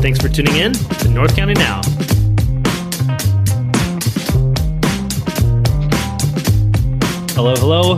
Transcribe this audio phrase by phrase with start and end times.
[0.00, 1.80] Thanks for tuning in to North County Now.
[7.34, 7.96] Hello, hello,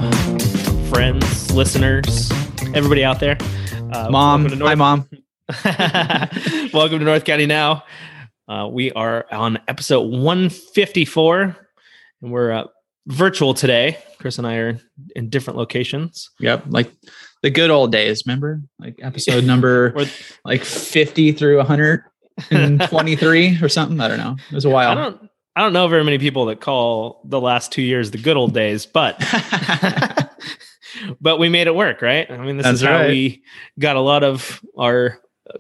[0.91, 2.31] friends, listeners,
[2.75, 3.39] everybody out there.
[3.91, 4.45] Uh, Mom.
[4.49, 5.09] to Hi, North- Mom.
[6.75, 7.85] Welcome to North County Now.
[8.47, 11.57] Uh, we are on episode 154,
[12.23, 12.65] and we're uh,
[13.07, 13.97] virtual today.
[14.19, 14.79] Chris and I are
[15.17, 16.31] in different locations.
[16.39, 16.65] Yep.
[16.69, 16.93] Like
[17.43, 18.63] the good old days, remember?
[18.79, 19.95] Like episode number
[20.45, 24.01] like 50 through 123 or something.
[24.01, 24.37] I don't know.
[24.51, 24.95] It was a while.
[24.95, 28.37] don't, I don't know very many people that call the last two years the good
[28.37, 29.19] old days, but
[31.21, 32.31] but we made it work, right?
[32.31, 33.09] I mean, this is how right.
[33.09, 33.43] we
[33.79, 35.19] got a lot of our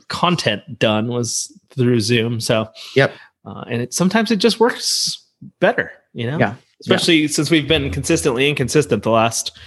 [0.08, 2.40] content done was through Zoom.
[2.40, 3.12] So, Yep.
[3.44, 5.24] uh, and it sometimes it just works
[5.58, 6.38] better, you know.
[6.38, 6.54] Yeah.
[6.80, 9.58] especially since we've been consistently inconsistent the last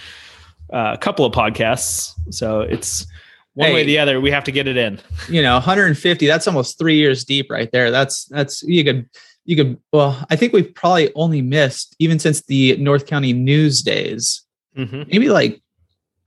[0.71, 2.13] uh, couple of podcasts.
[2.31, 3.05] So it's
[3.53, 4.19] one way or the other.
[4.21, 4.99] We have to get it in.
[5.29, 9.07] you know 150 that's almost three years deep right there that's that's you could
[9.45, 13.81] you could well i think we've probably only missed even since the north county news
[13.83, 14.41] days
[14.77, 15.07] Mhm.
[15.11, 15.61] maybe like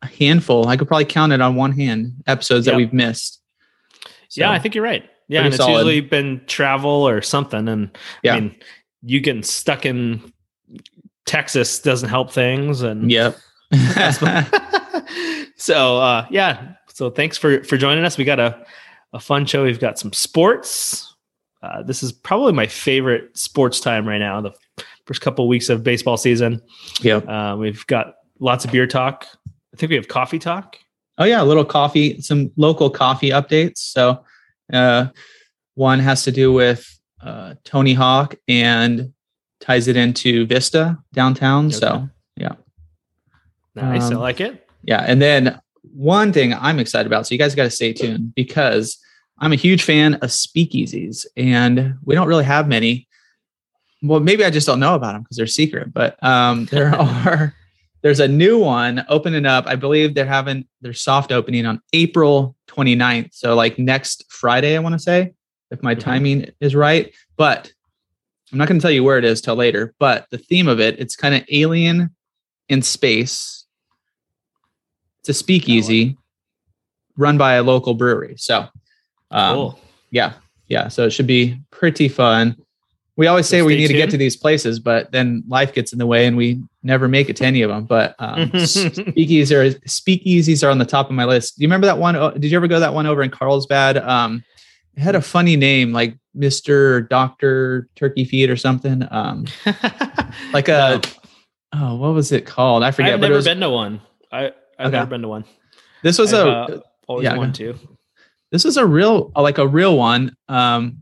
[0.03, 2.73] a handful i could probably count it on one hand episodes Yep.
[2.73, 3.41] that we've missed
[4.29, 5.03] So, yeah, I think you're right.
[5.29, 5.73] Yeah, and it's solid.
[5.73, 7.67] usually been travel or something.
[7.69, 7.91] And
[8.23, 8.35] Yeah.
[8.35, 8.55] I mean,
[9.03, 10.33] you getting stuck in
[11.25, 12.83] Texas doesn't help things.
[12.83, 13.37] And yep
[15.57, 16.75] so uh, yeah.
[16.93, 18.17] So thanks for for joining us.
[18.19, 18.65] We got a
[19.13, 19.65] a fun show.
[19.65, 21.15] We've got some sports.
[21.63, 24.41] Uh, this is probably my favorite sports time right now.
[24.41, 24.53] The
[25.07, 26.61] first couple of weeks of baseball season.
[27.01, 29.27] Yeah, Uh, we've got lots of beer talk.
[29.47, 30.77] I think we have coffee talk.
[31.19, 34.23] oh yeah a little coffee some local coffee updates so
[34.73, 35.07] uh
[35.75, 39.13] one has to do with uh tony hawk and
[39.61, 42.53] ties it into vista downtown so yeah
[43.77, 44.11] Nice.
[44.11, 44.67] I Um, like it.
[44.85, 45.05] Yeah.
[45.07, 45.61] And then
[45.95, 48.99] one thing I'm excited about, so you guys got to stay tuned because
[49.39, 53.07] I'm a huge fan of speakeasies and we don't really have many.
[54.03, 57.55] Well, maybe I just don't know about them because they're secret, but um, there are,
[58.03, 59.67] there's a new one opening up.
[59.67, 63.35] I believe they're having their soft opening on April 29th.
[63.35, 65.33] So like next Friday, I want to say,
[65.71, 66.01] if my Mhm.
[66.01, 67.13] timing is right.
[67.37, 67.73] But
[68.53, 69.95] I'm not going to tell you where it is till later.
[69.99, 72.15] But the theme of it, it's kind of alien
[72.69, 73.56] in space.
[75.27, 76.17] It's a speakeasy
[77.17, 78.37] run by a local brewery.
[78.39, 78.69] So,
[79.33, 79.81] um, cool.
[80.13, 80.35] yeah,
[80.69, 80.87] yeah.
[80.87, 82.57] So it should be pretty fun.
[83.17, 85.93] We always say So we need to get to these places, but then life gets
[85.93, 87.87] in the way and we never make it to any of them.
[87.87, 91.57] But um, speakeasies are speakeasies are on the top of my list.
[91.57, 92.15] Do you remember that one?
[92.39, 93.97] Did you ever go to that one over in Carlsbad?
[93.97, 94.45] Um,
[94.95, 99.05] it had a funny name like Mister Doctor Turkey Feet or something.
[99.11, 99.47] Um,
[100.53, 101.01] like a
[101.73, 102.85] oh, what was it called?
[102.85, 103.15] I forget.
[103.15, 104.01] I've but it never was, been to one.
[104.31, 104.97] I I've Okay.
[104.97, 105.45] never been to one.
[106.03, 107.79] this was I've, a uh, always yeah, wanted to.
[108.53, 110.99] this was a real uh, like a real one um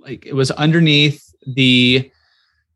[0.00, 2.10] like it was underneath the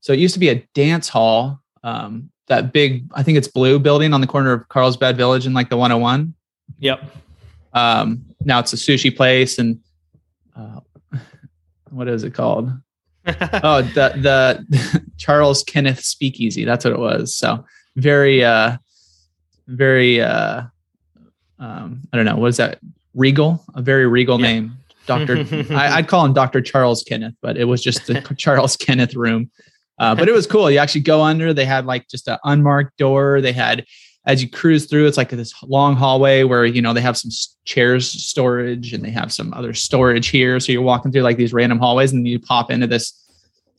[0.01, 3.79] so it used to be a dance hall um that big i think it's blue
[3.79, 6.35] building on the corner of carlsbad village and like the 101
[6.81, 7.01] Yep.
[7.73, 9.79] um now it's a sushi place and
[10.57, 10.81] uh,
[11.91, 12.71] what is it called
[13.27, 17.65] oh the the charles kenneth speakeasy that's what it was so
[17.97, 18.77] very uh
[19.71, 20.63] very uh
[21.59, 22.79] um i don't know what is that?
[23.15, 23.65] Regal?
[23.75, 24.47] A very regal Yeah.
[24.47, 24.73] name.
[25.07, 29.15] Dr I, i'd call him dr charles kenneth but it was just the charles kenneth
[29.15, 29.51] room.
[29.99, 30.71] Uh, but it was cool.
[30.71, 33.41] You actually go under they had like just an unmarked door.
[33.43, 33.85] They had
[34.27, 37.31] as you cruise through it's like this long hallway where you know they have some
[37.65, 40.59] chairs storage and they have some other storage here.
[40.61, 43.13] So you're walking through like these random hallways and you pop into this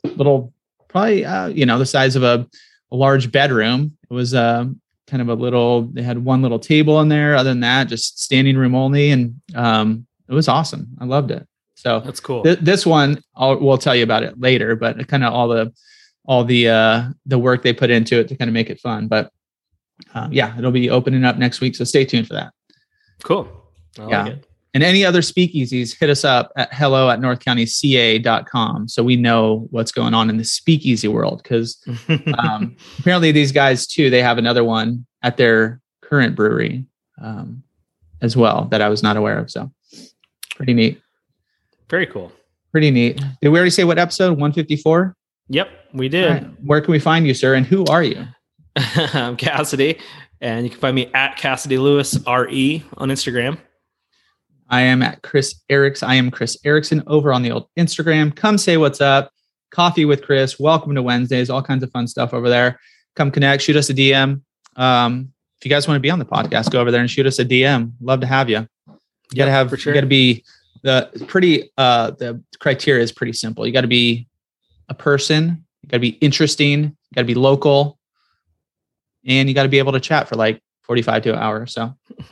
[0.03, 0.53] little
[0.89, 2.45] probably uh, you know the size of a,
[2.91, 3.97] a large bedroom.
[4.09, 4.65] It was uh,
[5.11, 8.23] kind of a little they had one little table in there other than that just
[8.23, 12.43] standing room only and um, it was awesome i loved it so That's cool.
[12.43, 15.73] th- this one I'll, we'll tell you about it later but kind of all the
[16.25, 19.07] all the uh the work they put into it to kind of make it fun
[19.09, 19.31] but
[20.15, 22.53] uh, yeah it'll be opening up next week so stay tuned for that
[23.23, 23.47] cool.
[23.99, 24.23] I Yeah.
[24.23, 24.45] like it.
[24.73, 29.91] And any other speakeasies hit us up at hello at northcountyca.com so we know what's
[29.91, 31.83] going on in the speakeasy world because
[32.37, 36.85] um, apparently these guys too they have another one at their current brewery
[37.21, 37.63] um,
[38.21, 39.71] as well that i was not aware of so
[40.55, 41.01] pretty neat
[41.89, 42.31] Very cool.
[42.71, 43.17] Pretty neat.
[43.41, 44.31] Did we already say what episode?
[44.31, 45.13] 154?
[45.49, 46.29] Yep, we did.
[46.31, 46.63] Right.
[46.63, 47.55] Where can we find you, sir?
[47.55, 48.25] And who are you?
[48.77, 49.99] I'm Cassidy,
[50.39, 53.57] and you can find me at Cassidy Lewis RE on Instagram.
[54.71, 56.09] I am at Chris Erickson.
[56.09, 58.33] I am Chris Erickson over on the old Instagram.
[58.33, 59.33] Come say what's up.
[59.69, 60.57] Coffee with Chris.
[60.57, 61.49] Welcome to Wednesdays.
[61.49, 62.79] All kinds of fun stuff over there.
[63.17, 63.63] Come connect.
[63.63, 64.41] Shoot us a DM.
[64.77, 67.25] Um, if you guys want to be on the podcast, go over there and shoot
[67.25, 67.91] us a DM.
[67.99, 68.65] Love to have you.
[68.87, 69.69] You got to have.
[69.69, 69.93] for sure.
[69.93, 70.45] You got to be
[70.83, 71.69] the pretty.
[71.77, 73.67] Uh, the criteria is pretty simple.
[73.67, 74.29] You got to be
[74.87, 75.65] a person.
[75.83, 76.83] You got to be interesting.
[76.83, 77.99] You got to be local,
[79.25, 81.65] and you got to be able to chat for like forty-five to an hour.
[81.65, 81.93] So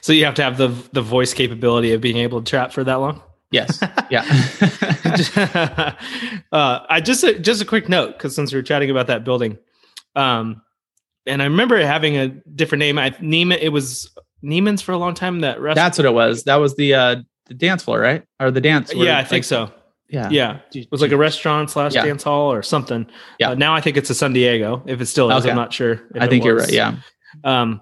[0.00, 2.84] so you have to have the the voice capability of being able to chat for
[2.84, 3.22] that long.
[3.50, 3.78] yes,
[4.10, 4.22] yeah.
[6.52, 9.24] uh, I just a, just a quick note because since we were chatting about that
[9.24, 9.58] building,
[10.14, 10.62] um,
[11.26, 12.98] and I remember it having a different name.
[12.98, 13.58] I Neiman.
[13.60, 14.10] It was
[14.44, 15.40] Neiman's for a long time.
[15.40, 15.76] That restaurant.
[15.76, 16.44] That's what it was.
[16.44, 17.16] That was the uh
[17.46, 18.24] the dance floor, right?
[18.40, 18.94] Or the dance.
[18.94, 19.70] where, yeah, I think so.
[20.08, 20.28] Yeah.
[20.30, 22.04] Yeah, it was like a restaurant slash Yeah.
[22.04, 23.06] dance hall or something.
[23.40, 23.50] Yeah.
[23.50, 24.82] Uh, now I think it's a San Diego.
[24.86, 25.50] If it still is, Okay.
[25.50, 26.00] I'm not sure.
[26.18, 26.70] I it think you're right.
[26.72, 26.96] Yeah.
[27.42, 27.80] Um,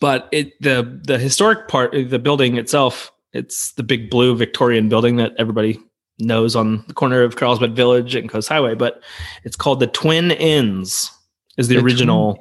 [0.00, 5.16] but it the the historic part, the building itself, it's the big blue Victorian building
[5.16, 5.80] that everybody
[6.18, 8.74] knows on the corner of Carlsbad Village and Coast Highway.
[8.74, 9.02] But
[9.44, 11.10] it's called the Twin Inns.
[11.56, 12.38] Is the, The original?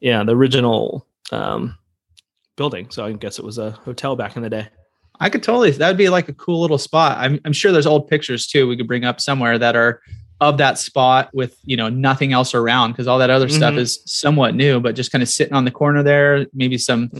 [0.00, 1.76] Yeah, the original um,
[2.56, 2.90] building.
[2.90, 4.68] So I guess it was a hotel back in the day.
[5.20, 5.70] I could totally.
[5.70, 7.18] That'd be like a cool little spot.
[7.18, 8.66] I'm I'm sure there's old pictures too.
[8.66, 10.00] We could bring up somewhere that are
[10.40, 13.78] of that spot with you know nothing else around because all that other stuff Mhm.
[13.78, 16.46] is somewhat new, but just kind of sitting on the corner there.
[16.54, 17.10] Maybe some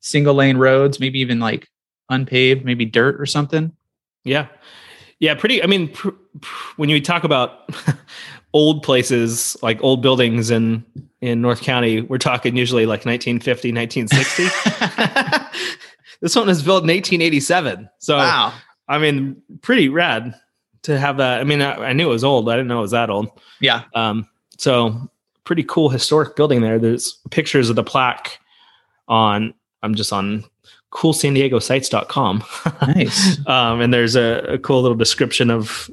[0.00, 1.68] single lane roads, maybe even like
[2.08, 3.72] unpaved, maybe dirt or something.
[4.24, 4.46] Yeah.
[5.18, 5.34] Yeah.
[5.34, 5.62] Pretty.
[5.62, 6.10] I mean, pr-
[6.40, 7.68] pr- when you talk about
[8.54, 10.84] old places, like old buildings in,
[11.20, 14.48] in North County, we're talking usually like 1950, 1960.
[16.20, 17.88] this one was built in 1887.
[17.98, 18.52] So, wow.
[18.88, 20.34] I mean, pretty rad
[20.82, 21.40] to have that.
[21.40, 22.48] I mean, I, I knew it was old.
[22.48, 23.30] I didn't know it was that old.
[23.60, 23.82] Yeah.
[23.94, 25.10] Um, so
[25.44, 26.78] pretty cool historic building there.
[26.78, 28.38] There's pictures of the plaque
[29.08, 30.44] on, I'm just on
[30.90, 32.44] cool coolsandiegosites.com.
[32.82, 33.38] Nice.
[33.46, 35.90] um, and there's a, a cool little description of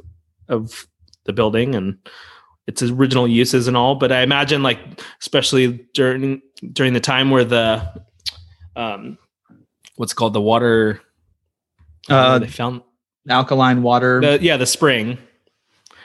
[0.49, 0.87] of
[1.25, 1.97] the building and
[2.67, 3.95] its original uses and all.
[3.95, 4.79] But I imagine, like
[5.21, 6.41] especially during
[6.73, 8.03] during the time where the
[8.75, 9.17] um,
[9.95, 11.01] what's called the water,
[12.09, 12.81] Uh, they found
[13.29, 15.17] Alkaline water the yeah the spring.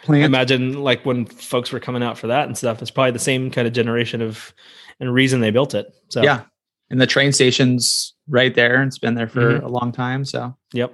[0.03, 0.25] I plant.
[0.25, 2.83] imagine like when folks were coming out for that and stuff.
[2.83, 4.53] It's probably the same kind of generation of
[4.99, 5.87] and reason they built it.
[6.09, 6.43] So Yeah.
[6.91, 9.63] And the train station's right there and it's been there for Mhm.
[9.63, 10.25] a long time.
[10.25, 10.93] So yep,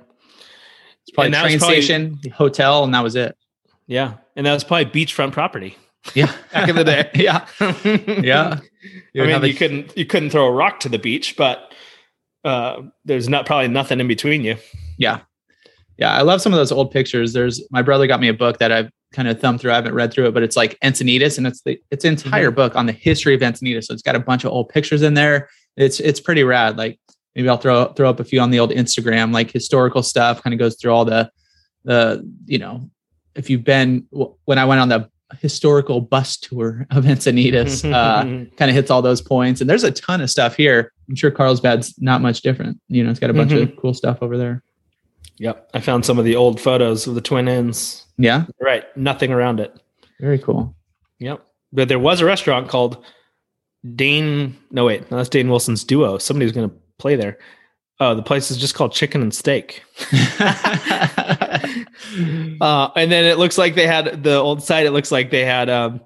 [1.03, 3.35] it's probably train probably- station, hotel, and that was it.
[3.87, 5.77] yeah, and that was probably beachfront property
[6.15, 6.31] Yeah.
[6.53, 7.11] back in the day.
[7.15, 7.47] yeah.
[7.61, 8.61] Yeah.
[9.19, 11.73] I mean, you couldn't you couldn't throw a rock to the beach, but
[12.45, 14.57] uh, there's not probably nothing in between you.
[14.99, 15.21] Yeah.
[15.99, 16.13] Yeah.
[16.13, 17.33] I love some of those old pictures.
[17.33, 19.73] There's my brother got me a book that I've kind of thumbed through.
[19.73, 22.51] I haven't read through it, but it's like Encinitas and it's the it's an entire
[22.51, 23.85] book on the history of Encinitas.
[23.85, 25.49] So it's got a bunch of old pictures in there.
[25.77, 26.77] It's it's pretty rad.
[26.77, 26.99] Like
[27.35, 30.55] maybe I'll throw throw up a few on the old Instagram, like historical stuff, kind
[30.55, 31.31] of goes through all the
[31.85, 32.91] the, you know,
[33.35, 34.07] if you've been
[34.45, 35.09] when I went on the
[35.41, 38.23] historical bus tour of Encinitas, uh,
[38.57, 39.61] kind of hits all those points.
[39.61, 40.93] And there's a ton of stuff here.
[41.09, 42.81] I'm sure Carlsbad's not much different.
[42.89, 44.63] You know, it's got a bunch of cool stuff over there.
[45.39, 48.05] Yep, I found some of the old photos of the Twin Inns.
[48.17, 49.75] Yeah, Right, nothing around it.
[50.21, 50.75] very cool.
[51.21, 53.05] Yep, but there was a restaurant called
[53.95, 54.57] Dane.
[54.71, 56.19] No, wait, no, that's Dane Wilson's Duo.
[56.19, 57.39] Somebody was going to play there.
[58.01, 59.83] Oh, the place is just called Chicken and Steak.
[62.61, 64.87] Uh, and then it looks like they had the old site.
[64.87, 66.01] It looks like they had, um,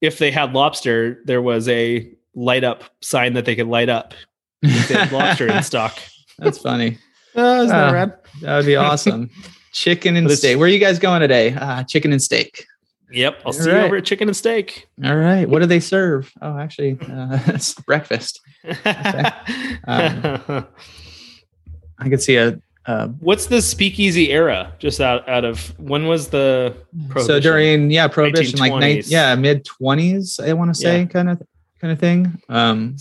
[0.00, 4.12] if they had lobster, there was a light up sign that they could light up.
[4.62, 5.98] if They had lobster in stock.
[6.38, 6.98] That's funny.
[7.36, 8.12] Oh, isn't that Uh, rad?
[8.42, 9.30] That would be awesome.
[9.72, 10.58] Chicken and steak.
[10.58, 11.54] Where are you guys going today?
[11.54, 12.64] Uh, chicken and steak.
[13.12, 14.88] Yep, I'll all see you over at Chicken and Steak.
[15.04, 15.48] All right.
[15.48, 16.30] What do they serve?
[16.42, 18.40] Oh, actually, uh, it's breakfast.
[19.86, 20.66] Um,
[21.98, 22.60] I could see a.
[22.86, 24.72] Uh, What's the speakeasy era?
[24.78, 26.74] Just out out of when was the
[27.24, 31.04] so during yeah prohibition like night yeah mid twenties I want to say Yeah.
[31.06, 31.42] kind of
[31.80, 32.40] kind of thing.
[32.48, 32.96] Um,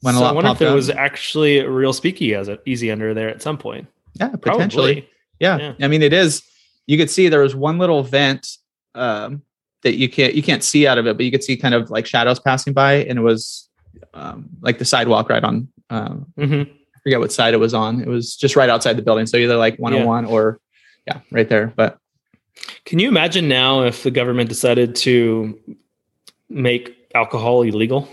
[0.00, 0.74] when a So I wonder if popped there up.
[0.74, 3.86] was actually a real speakeasy as easy under there at some point.
[4.14, 5.08] yeah potentially
[5.40, 5.58] Yeah.
[5.58, 5.74] Yeah.
[5.84, 6.42] I mean, it is.
[6.86, 8.46] You could see there was one little vent
[8.94, 9.42] um,
[9.82, 11.90] that you can't you can't see out of it, but you could see kind of
[11.90, 13.68] like shadows passing by, and it was
[14.12, 15.68] um, like the sidewalk right on.
[15.90, 16.68] Um, Mhm.
[16.70, 18.00] I forget what side it was on.
[18.00, 20.60] It was just right outside the building, so either like 101 or
[21.06, 21.72] yeah, right there.
[21.76, 21.98] But
[22.84, 25.58] Can you imagine now if the government decided to
[26.48, 28.08] make alcohol illegal?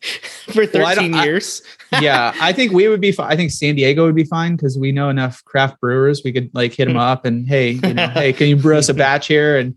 [0.52, 1.62] for Well, I 13 don't- I- years.
[2.00, 3.12] yeah, I think we would be.
[3.12, 6.22] Fi- I think San Diego would be fine because we know enough craft brewers.
[6.24, 7.00] We could like hit them hmm.
[7.00, 9.58] up and hey, you know, hey, can you brew us a batch here?
[9.58, 9.74] And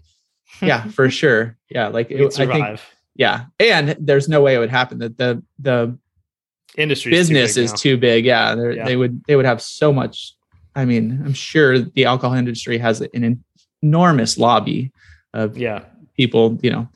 [0.62, 1.58] yeah, for sure.
[1.70, 2.80] Yeah, like it, I think
[3.16, 5.00] yeah, and there's no way it would happen.
[5.00, 5.98] That the the
[6.78, 8.26] Industry business is too big.
[8.26, 8.86] Yeah, Yeah.
[8.86, 10.34] they would they would have so much.
[10.76, 13.42] I mean, I'm sure the alcohol industry has an
[13.82, 14.92] enormous lobby
[15.34, 15.86] of Yeah.
[16.18, 16.90] people, you know,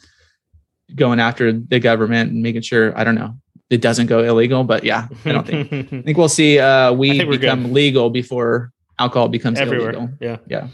[0.95, 2.97] going after the government and making sure.
[2.97, 3.35] I don't know
[3.69, 5.71] it doesn't go illegal, but yeah, I don't think.
[5.93, 7.71] I think we'll see uh, weed become good.
[7.71, 9.91] legal before alcohol becomes everywhere.
[9.91, 10.09] illegal.
[10.19, 10.67] Yeah, yeah.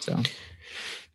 [0.00, 0.20] So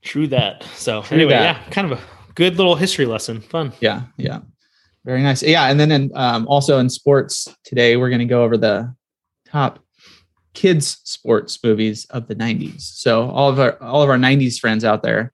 [0.02, 0.64] True that.
[0.76, 1.58] So True anyway, that.
[1.58, 2.02] yeah, kind of a
[2.36, 3.42] good little history lesson.
[3.42, 3.74] Fun.
[3.82, 4.40] yeah, yeah,
[5.04, 5.44] very nice.
[5.44, 8.94] Yeah, and then in, um, also in sports today, we're going to go over the
[9.48, 9.80] top
[10.54, 12.82] kids sports movies of the '90s.
[12.82, 15.34] So all of our all of our '90s friends out there,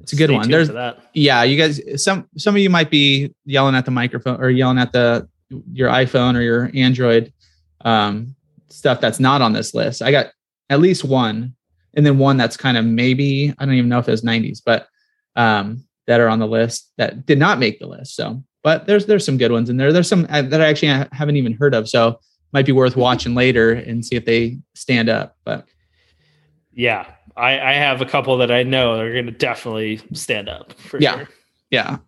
[0.00, 0.50] it's a good Stay one.
[0.50, 1.10] There's that.
[1.14, 1.80] yeah, you guys.
[2.02, 5.28] Some some of you might be yelling at the microphone or yelling at the
[5.72, 7.32] your iPhone or your Android
[7.84, 8.34] um,
[8.68, 10.02] stuff that's not on this list.
[10.02, 10.26] I got
[10.70, 11.54] at least one,
[11.94, 14.60] and then one that's kind of maybe I don't even know if it was '90s,
[14.64, 14.86] but
[15.36, 18.14] um, that are on the list that did not make the list.
[18.14, 19.92] So, but there's there's some good ones in there.
[19.92, 21.88] There's some uh, that I actually haven't even heard of.
[21.88, 22.20] So
[22.52, 25.36] might be worth watching later and see if they stand up.
[25.44, 25.66] But
[26.72, 27.06] Yeah.
[27.38, 31.00] I, I have a couple that I know are going to definitely stand up for
[31.00, 31.16] Yeah.
[31.18, 31.28] sure.
[31.70, 31.98] yeah.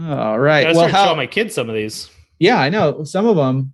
[0.00, 0.66] All right.
[0.66, 2.08] I Well, start how, showing my kids some of these.
[2.38, 3.04] Yeah, I know.
[3.04, 3.72] Some of them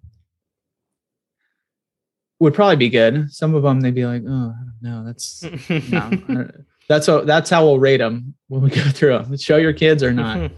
[2.41, 3.31] would probably be good.
[3.33, 4.55] Some of them they'd be like, oh,
[4.85, 5.03] I.
[5.05, 5.43] That's
[5.91, 6.49] no.
[6.89, 9.35] That's how that's how we'll rate them when we go through them.
[9.39, 10.51] Show your kids or not.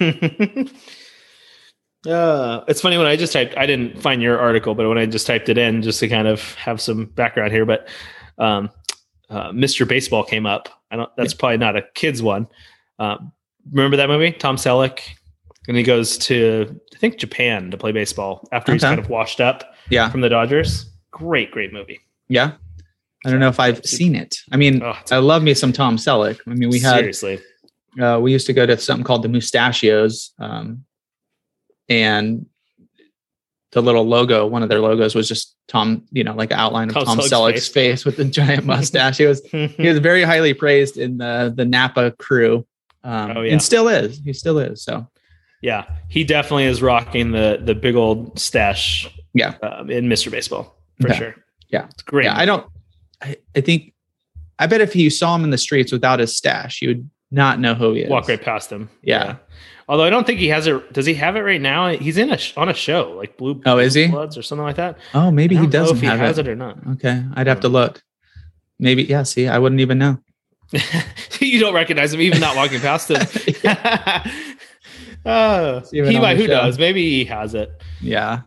[2.08, 5.04] uh, it's funny when I just typed, I didn't find your article, but when I
[5.04, 7.88] just typed it in, just to kind of have some background here, but
[8.38, 8.70] um,
[9.30, 9.86] uh, Mr.
[9.86, 10.68] Baseball came up.
[10.90, 11.10] I don't.
[11.16, 12.46] That's probably not a kids one.
[12.98, 13.16] Uh,
[13.72, 15.00] remember that movie, Tom Selleck,
[15.68, 19.40] and he goes to I think Japan to play baseball after he's kind of washed
[19.40, 20.88] up Yeah, from the Dodgers.
[21.10, 22.00] Great, great movie.
[22.28, 22.52] yeah.
[23.24, 24.36] I don't know if I've seen it.
[24.52, 26.38] I mean, Oh, I love me some Tom Selleck.
[26.46, 27.40] I mean, we had seriously.
[28.00, 30.84] uh, we used to go to something called the Mustachios, um,
[31.88, 32.46] and
[33.76, 36.88] the little logo, one of their logos was just Tom, you know, like an outline
[36.88, 38.02] of Tom Tom Selleck's Selleck's face.
[38.02, 38.04] face.
[38.06, 39.18] with the giant mustache.
[39.18, 42.66] he was he was very highly praised in the the Napa crew,
[43.04, 43.52] um, Oh, yeah.
[43.52, 44.18] and still is.
[44.24, 44.82] He still is.
[44.82, 45.06] So
[45.60, 49.08] Yeah, he definitely is rocking the the big old stash.
[49.34, 49.54] Yeah.
[49.62, 50.30] um, in Mr.
[50.30, 51.18] Baseball for Okay.
[51.18, 51.34] sure.
[51.68, 51.84] Yeah.
[51.90, 52.24] it's great.
[52.24, 52.66] yeah, I don't.
[53.22, 53.92] I, I think.
[54.58, 57.60] I bet if you saw him in the streets without his stash, you would not
[57.60, 58.10] know who he is.
[58.10, 58.88] walk right past him.
[59.02, 59.36] Yeah.
[59.88, 60.92] Although I don't think he has it.
[60.92, 61.88] Does he have it right now?
[61.88, 63.60] He's in a sh- on a show like Blue.
[63.66, 64.08] Oh, is he?
[64.08, 64.98] Bloods or something like that?
[65.14, 66.48] Oh, maybe he doesn't if he have has it.
[66.48, 66.50] it.
[66.50, 66.78] or not.
[66.94, 67.74] Okay, I'd have to hmm.
[67.74, 68.02] look.
[68.78, 69.04] Maybe.
[69.04, 69.22] Yeah.
[69.22, 70.18] See, I wouldn't even know.
[71.40, 73.24] you don't recognize him even not walking past him.
[75.26, 76.36] Uh, it he might.
[76.36, 76.62] Who show.
[76.62, 76.78] knows?
[76.78, 77.82] Maybe he has it.
[78.00, 78.42] Yeah.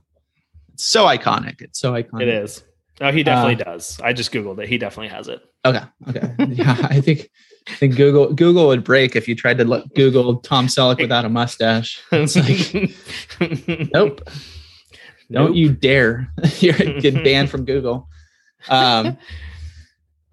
[0.73, 1.61] It's so iconic.
[1.61, 2.21] It's so iconic.
[2.21, 2.63] It is.
[3.01, 3.99] Oh, he definitely Uh, does.
[4.03, 4.67] I just googled it.
[4.69, 5.41] He definitely has it.
[5.65, 5.81] Okay.
[6.09, 6.33] Okay.
[6.49, 7.29] yeah, I think
[7.67, 11.25] I think Google Google would break if you tried to look, Google Tom Selleck without
[11.25, 12.01] a mustache.
[12.11, 14.21] It's like, nope,
[15.31, 16.31] don't you dare!
[16.59, 18.07] you get banned from Google.
[18.69, 19.17] Um.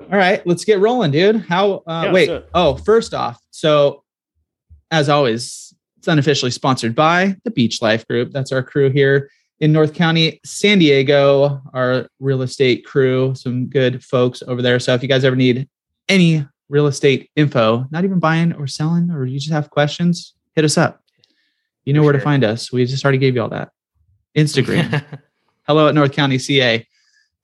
[0.01, 1.37] All right, let's get rolling, dude.
[1.49, 1.83] How?
[1.87, 2.29] Uh, Yeah, wait.
[2.29, 2.51] let's do it.
[2.55, 4.03] Oh, first off, so
[4.91, 8.31] as always, it's unofficially sponsored by the Beach Life Group.
[8.33, 9.29] That's our crew here
[9.61, 14.79] in North County, San Diego, our real estate crew, some good folks over there.
[14.79, 15.69] So if you guys ever need
[16.09, 20.65] any real estate info, not even buying or selling, or you just have questions, hit
[20.65, 21.03] us up.
[21.85, 22.73] You know For where to find us.
[22.73, 23.71] We just already gave you all that.
[24.37, 25.05] Instagram,
[25.67, 26.87] hello at North County, CA,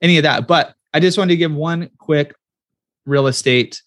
[0.01, 0.47] any of that.
[0.47, 2.35] But I just wanted to give one quick
[3.05, 3.81] real estate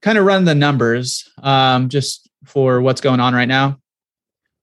[0.00, 3.78] kind of run the numbers um, just for what's going on right now.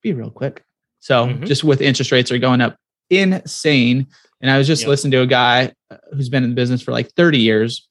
[0.01, 0.64] Be real quick.
[1.05, 1.45] So Mhm.
[1.45, 2.77] just with interest rates are going up
[3.11, 4.07] insane.
[4.41, 4.89] And I was just Yep.
[4.89, 7.87] listening to a guy uh, who's been in the business for like 30 years.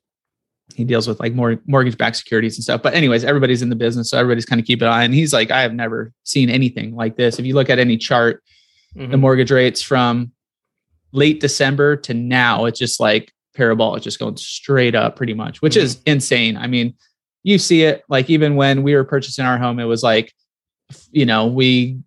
[0.74, 2.82] He deals with like more mortgage backed securities and stuff.
[2.82, 4.10] But anyways, everybody's in the business.
[4.10, 5.04] So everybody's kind of keeping an eye.
[5.04, 7.38] And he's like, I have never seen anything like this.
[7.38, 8.42] If you look at any chart,
[8.96, 9.20] the Mhm.
[9.20, 10.32] mortgage rates from
[11.12, 15.76] late December to now, it's just like parabolic, just going straight up pretty much, which
[15.76, 16.56] is insane.
[16.56, 16.94] I mean,
[17.44, 20.32] you see it like even when we were purchasing our home, it was like,
[21.12, 22.00] you know, we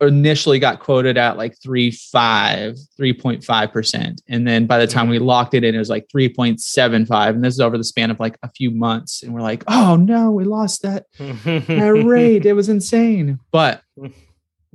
[0.00, 4.20] initially got quoted at like 3.5, 3.5%.
[4.28, 7.30] And then by the time we locked it in, it was like 3.75.
[7.30, 9.22] And this is over the span of like a few months.
[9.22, 12.46] And we're like, oh no, we lost that that rate.
[12.46, 13.40] It was insane.
[13.50, 13.82] But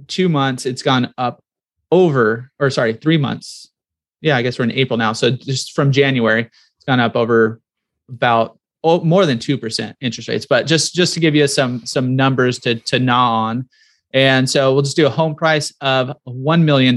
[0.07, 1.41] two months, it's gone up
[1.91, 3.69] over, or sorry, three months.
[4.21, 5.13] Yeah, I guess we're in April now.
[5.13, 7.61] So just from January, it's gone up over
[8.09, 10.45] about oh, more than two percent interest rates.
[10.45, 13.69] But just just to give you some some numbers to to gnaw on,
[14.13, 16.95] And so we'll just do a home price of $1 million.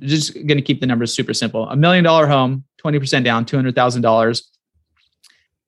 [0.00, 1.68] Just going to keep the numbers super simple.
[1.68, 4.42] A million dollar home, 20% down, $200,000.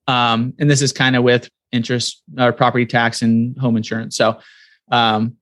[0.07, 4.17] Um, and this is kind of with interest or property tax and home insurance.
[4.17, 4.41] So,
[4.91, 5.37] um,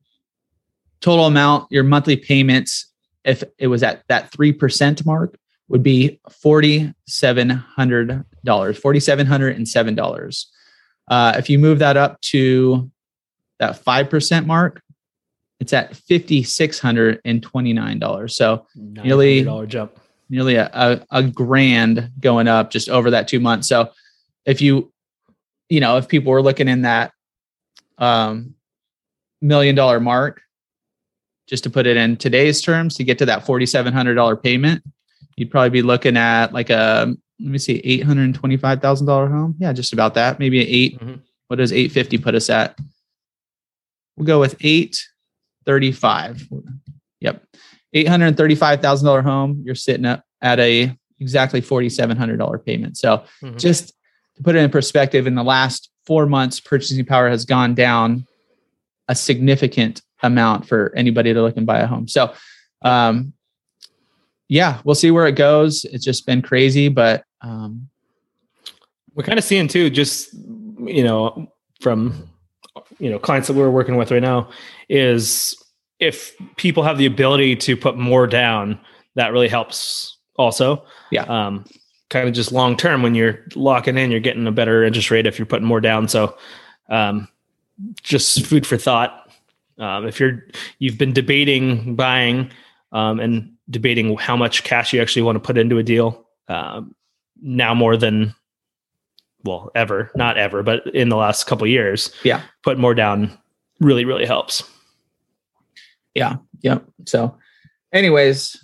[1.01, 2.93] total amount, your monthly payments,
[3.25, 10.45] if it was at that 3% mark, would be $4,700, $4,707.
[11.09, 12.89] Uh, if you move that up to
[13.59, 14.81] that 5% mark,
[15.59, 18.31] it's at $5,629.
[18.31, 23.39] So nearly dollar jump, nearly a, a, a grand going up just over that two
[23.39, 23.67] months.
[23.67, 23.91] So
[24.45, 24.91] if you,
[25.69, 27.11] you know, if people were looking in that
[27.97, 28.55] um,
[29.41, 30.41] million dollar mark,
[31.47, 34.81] just to put it in today's terms, to get to that $4,700 payment,
[35.35, 39.07] you'd probably be looking at like a let me see, eight hundred and twenty-five thousand
[39.07, 39.55] dollar home.
[39.59, 40.39] Yeah, just about that.
[40.39, 41.15] Maybe an 8 mm-hmm.
[41.47, 42.77] What does eight fifty put us at?
[44.15, 45.05] We'll go with eight
[45.65, 46.47] thirty-five.
[47.19, 47.43] Yep,
[47.93, 49.63] eight hundred thirty-five thousand dollar home.
[49.65, 52.97] You're sitting up at a exactly forty-seven hundred dollar payment.
[52.97, 53.57] So mm-hmm.
[53.57, 53.93] just
[54.35, 58.27] to put it in perspective, in the last four months, purchasing power has gone down
[59.07, 62.07] a significant amount for anybody to look and buy a home.
[62.07, 62.33] So
[62.81, 63.33] um,
[64.49, 65.85] yeah, we'll see where it goes.
[65.85, 67.89] It's just been crazy, but um,
[69.13, 72.29] we're kind of seeing too, just you know, from
[72.99, 74.49] you know clients that we're working with right now,
[74.89, 75.55] is
[75.99, 78.79] if people have the ability to put more down,
[79.15, 80.17] that really helps.
[80.37, 81.23] Also, yeah.
[81.23, 81.65] Um,
[82.09, 85.25] kind of just long term when you're locking in, you're getting a better interest rate
[85.25, 86.07] if you're putting more down.
[86.07, 86.37] So,
[86.89, 87.27] um,
[88.01, 89.31] just food for thought.
[89.77, 90.45] Um, if you're
[90.79, 92.51] you've been debating buying
[92.91, 96.95] um, and debating how much cash you actually want to put into a deal um,
[97.41, 98.35] now more than
[99.43, 103.35] well ever not ever but in the last couple years yeah put more down
[103.79, 104.63] really really helps
[106.15, 107.37] yeah yeah so
[107.91, 108.57] anyways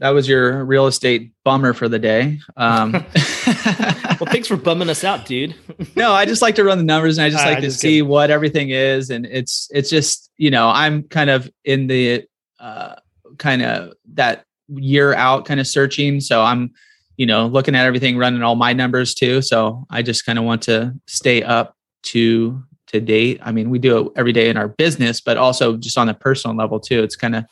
[0.00, 5.04] that was your real estate bummer for the day um, well thanks for bumming us
[5.04, 5.54] out dude
[5.96, 7.98] no i just like to run the numbers and i just like to just see
[7.98, 8.08] kidding.
[8.08, 12.24] what everything is and it's it's just you know i'm kind of in the
[12.58, 12.94] uh,
[13.38, 16.20] kind of that year out kind of searching.
[16.20, 16.72] So I'm,
[17.16, 19.42] you know, looking at everything, running all my numbers too.
[19.42, 22.62] So I just kind of want to stay up to
[22.94, 23.40] to date.
[23.42, 26.14] I mean, we do it every day in our business, but also just on a
[26.14, 27.02] personal level too.
[27.02, 27.44] It's kind of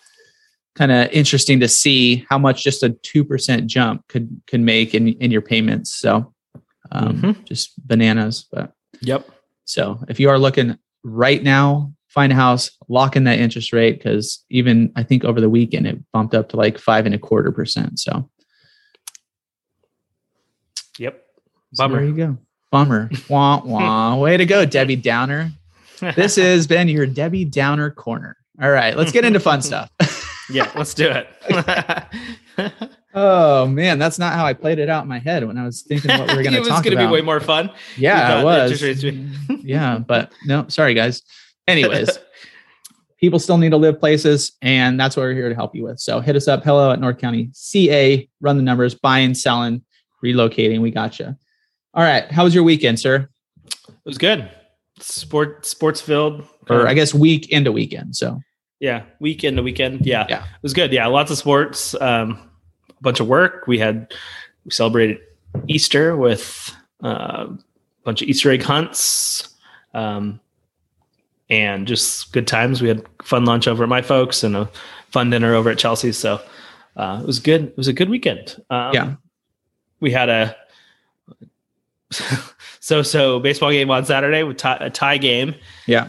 [0.75, 4.95] kind of interesting to see how much just a two percent jump could could make
[4.95, 5.95] in in your payments.
[5.95, 6.33] So
[6.91, 7.45] um, mm-hmm.
[7.45, 8.47] just bananas.
[8.51, 9.29] But yep.
[9.65, 13.97] So if you are looking right now find a house, lock in that interest rate
[13.99, 17.19] because even I think over the weekend it bumped up to like five and a
[17.19, 17.99] quarter percent.
[17.99, 18.29] So,
[20.99, 21.25] yep,
[21.75, 21.95] bummer.
[21.95, 22.39] So there you go,
[22.73, 23.09] bummer.
[23.29, 24.17] wah wah.
[24.17, 25.53] Way to go, Debbie Downer.
[26.17, 28.37] This has been your Debbie Downer corner.
[28.61, 29.91] All right, let's get into fun stuff.
[30.51, 32.75] yeah, let's do it.
[33.15, 35.83] oh man, that's not how I played it out in my head when I was
[35.83, 36.67] thinking what we were going to talk about.
[36.67, 37.71] It was going to be way more fun.
[37.97, 38.83] Yeah, it was.
[39.63, 41.23] yeah, but no, sorry guys.
[41.69, 42.19] Anyways,
[43.19, 46.01] people still need to live places, and that's what we're here to help you with.
[46.01, 49.83] So hit us up, hello at North County CA, run the numbers, buying, selling,
[50.25, 50.81] relocating.
[50.81, 51.37] We got you.
[51.95, 52.31] All right.
[52.31, 53.29] How was your weekend, sir?
[53.67, 54.51] It was good.
[54.99, 56.47] Sport, sports filled.
[56.71, 58.17] Or I guess week into weekend.
[58.17, 58.41] So
[58.81, 60.07] yeah, weekend to weekend.
[60.07, 60.27] Yeah.
[60.29, 60.45] Yeah.
[60.45, 60.93] It was good.
[60.93, 61.07] Yeah.
[61.07, 62.51] Lots of sports, um,
[62.89, 63.67] a bunch of work.
[63.67, 64.15] We had,
[64.65, 65.19] we celebrated
[65.69, 66.75] Easter with
[67.05, 67.59] uh, a
[68.05, 69.55] bunch of Easter egg hunts.
[69.93, 70.41] Um,
[71.51, 72.81] and just good times.
[72.81, 74.71] We had fun lunch over at my folks and a
[75.11, 76.17] fun dinner over at Chelsea's.
[76.17, 76.41] So
[76.97, 77.65] uh, it was good.
[77.65, 78.57] It was a good weekend.
[78.71, 79.15] Um, yeah.
[80.01, 80.57] We had a
[82.81, 85.55] so so baseball game on Saturday with tie, a tie game.
[85.87, 86.09] Yeah.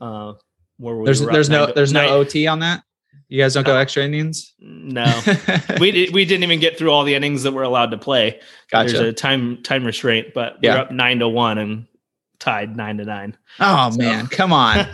[0.00, 0.34] uh,
[0.78, 2.82] where there's there's no there's no OT on that.
[3.28, 3.74] You guys don't no.
[3.74, 4.54] go extra innings.
[4.58, 5.04] No,
[5.78, 8.40] we we didn't even get through all the innings that we're allowed to play.
[8.72, 8.92] Gotcha.
[8.92, 10.74] There's a time time restraint, but yeah.
[10.74, 11.86] we're up nine to one, and
[12.40, 13.36] tied nine to nine.
[13.60, 13.98] Oh so.
[13.98, 14.84] man, come on.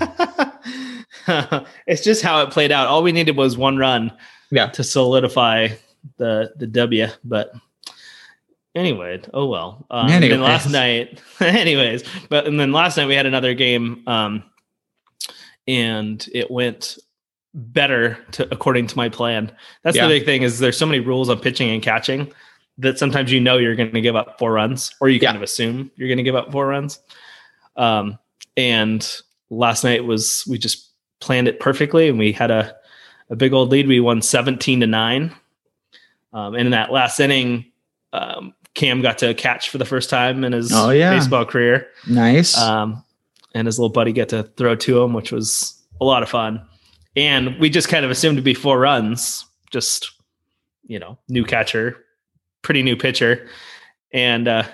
[1.86, 2.88] it's just how it played out.
[2.88, 4.12] All we needed was one run
[4.50, 4.66] yeah.
[4.68, 5.68] to solidify
[6.18, 7.06] the the W.
[7.24, 7.52] But
[8.76, 9.86] anyway, oh well.
[9.90, 10.32] Um, anyways.
[10.34, 14.44] And last night, anyways, but and then last night we had another game, um,
[15.66, 16.98] and it went
[17.54, 19.50] better to according to my plan.
[19.82, 20.06] That's yeah.
[20.06, 22.32] the big thing is there's so many rules on pitching and catching
[22.78, 25.28] that sometimes you know you're going to give up four runs, or you yeah.
[25.28, 27.00] kind of assume you're going to give up four runs.
[27.76, 28.18] Um,
[28.56, 32.76] and last night was we just planned it perfectly, and we had a
[33.30, 33.88] a big old lead.
[33.88, 35.34] We won seventeen to nine.
[36.32, 37.64] Um, and in that last inning,
[38.12, 41.10] um, Cam got to catch for the first time in his oh, yeah.
[41.10, 41.88] baseball career.
[42.06, 42.56] Nice.
[42.56, 43.02] Um,
[43.54, 46.62] and his little buddy got to throw to him, which was a lot of fun.
[47.16, 50.12] And we just kind of assumed to be four runs, just
[50.84, 52.04] you know, new catcher,
[52.60, 53.48] pretty new pitcher,
[54.12, 54.64] and uh,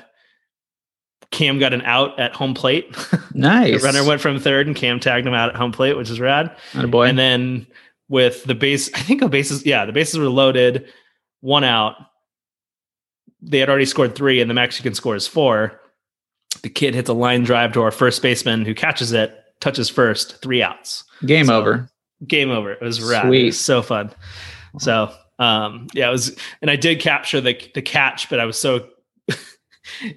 [1.30, 2.94] Cam got an out at home plate.
[3.34, 3.80] Nice.
[3.80, 6.20] the runner went from third, and Cam tagged him out at home plate, which is
[6.20, 6.54] rad.
[6.90, 7.06] Boy.
[7.06, 7.66] And then
[8.10, 10.86] with the base, I think the bases, yeah, the bases were loaded,
[11.40, 11.96] one out.
[13.42, 15.80] They had already scored three, and the Mexican scores four.
[16.62, 20.40] The kid hits a line drive to our first baseman, who catches it, touches first,
[20.42, 21.04] three outs.
[21.26, 21.88] Game so- over.
[22.26, 22.72] Game over.
[22.72, 23.26] It was rad.
[23.26, 23.46] Sweet.
[23.46, 24.12] was so fun.
[24.78, 28.56] So um, yeah, it was, and I did capture the the catch, but I was
[28.56, 28.88] so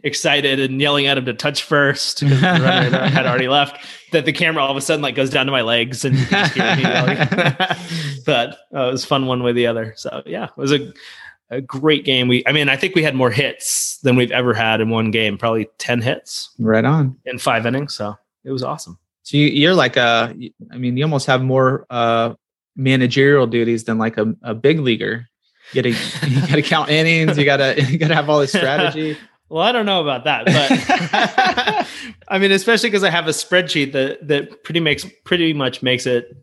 [0.03, 4.25] excited and yelling at him to touch first because the runner had already left that
[4.25, 6.45] the camera all of a sudden like goes down to my legs and you can
[6.45, 6.83] just hear me
[8.25, 9.93] but uh, it was fun one way or the other.
[9.97, 10.93] So yeah, it was a
[11.49, 12.27] a great game.
[12.27, 15.11] We, I mean, I think we had more hits than we've ever had in one
[15.11, 15.37] game.
[15.37, 17.17] Probably ten hits Right on.
[17.25, 17.93] in five innings.
[17.93, 18.97] So it was awesome.
[19.23, 20.35] So you, you're like a,
[20.71, 22.35] I mean, you almost have more uh,
[22.75, 25.27] managerial duties than like a, a big leaguer.
[25.73, 25.89] You gotta,
[26.29, 27.37] you gotta count innings.
[27.37, 29.17] You gotta, you gotta have all this strategy.
[29.47, 31.87] Well, I don't know about that, but
[32.27, 36.07] I mean, especially because I have a spreadsheet that that pretty makes pretty much makes
[36.07, 36.35] it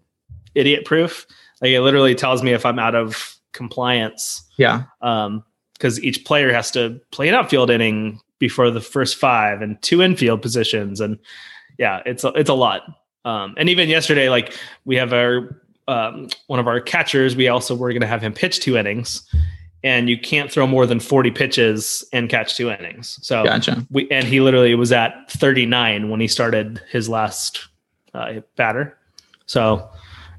[0.55, 1.27] idiot proof.
[1.61, 4.43] Like it literally tells me if I'm out of compliance.
[4.57, 4.85] yeah.
[5.01, 9.81] Um, because each player has to play an outfield inning before the first five and
[9.83, 11.19] two infield positions, and
[11.77, 12.83] yeah, it's a, it's a lot.
[13.25, 17.75] Um, and even yesterday, like we have our um, one of our catchers, we also
[17.75, 19.29] were going to have him pitch two innings,
[19.83, 23.19] and you can't throw more than forty pitches and catch two innings.
[23.23, 23.85] So Gotcha.
[23.91, 27.67] we and he literally was at 39 when he started his last
[28.15, 28.97] uh, batter
[29.47, 29.91] so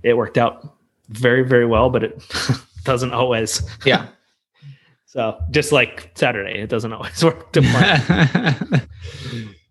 [0.04, 0.76] it worked out
[1.10, 2.24] very very well but it
[2.84, 4.08] doesn't always Yeah.
[5.06, 8.88] so just like saturday it doesn't always work to plan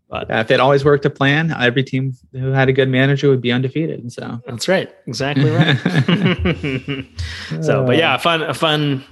[0.08, 3.30] But- Yeah, if it always worked to plan, every team who had a good manager
[3.30, 4.12] would be undefeated.
[4.12, 5.78] So that's right exactly right
[7.62, 9.02] so but yeah a fun a fun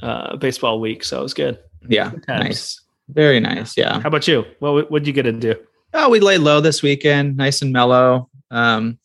[0.00, 2.44] uh, baseball week so it was good yeah, times.
[2.44, 3.76] nice, very nice.
[3.76, 3.98] Yeah.
[4.00, 5.58] how about you what what'd you get into
[5.96, 8.28] Oh, we laid low this weekend, nice and mellow.
[8.50, 8.98] Um,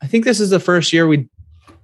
[0.00, 1.28] I think this is the first year we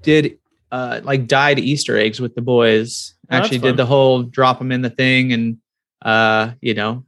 [0.03, 0.38] did
[0.71, 3.15] uh, like dyed Easter eggs with the boys.
[3.31, 5.59] Oh, Actually, did the whole drop them in the thing, and
[6.03, 7.05] uh, you know,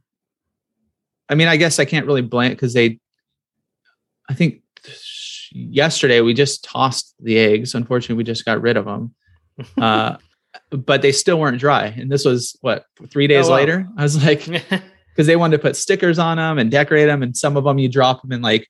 [1.29, 2.99] I mean, I guess I can't really blame because they.
[4.29, 4.61] I think
[5.51, 7.75] yesterday we just tossed the eggs.
[7.75, 9.13] Unfortunately, we just got rid of them.
[9.77, 10.17] Uh,
[10.71, 13.55] but they still weren't dry, and this was what three days Oh, wow.
[13.57, 13.87] later.
[13.97, 14.43] I was like,
[15.09, 17.77] because they wanted to put stickers on them and decorate them, and some of them
[17.77, 18.67] you drop them in like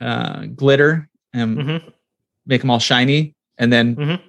[0.00, 1.92] uh, glitter and Mhm,
[2.46, 4.20] make them all shiny, and then mhm.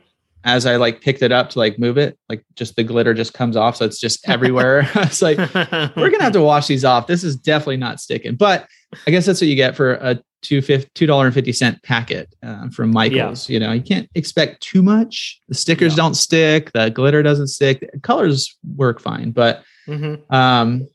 [0.44, 3.34] as I like picked it up to like move it, like just the glitter just
[3.34, 4.90] comes off, so it's just everywhere.
[4.96, 5.38] it's like
[5.96, 7.08] we're gonna have to wash these off.
[7.08, 8.68] This is definitely not sticking, but
[9.06, 11.82] I guess that's what you get for a two fifty two dollar and fifty cent
[11.84, 13.50] packet uh, from Michaels.
[13.50, 15.42] You know, you can't expect too much.
[15.50, 16.04] The stickers No.
[16.04, 20.32] don't stick, the glitter doesn't stick, the colors work fine, but Mhm.
[20.32, 20.88] um,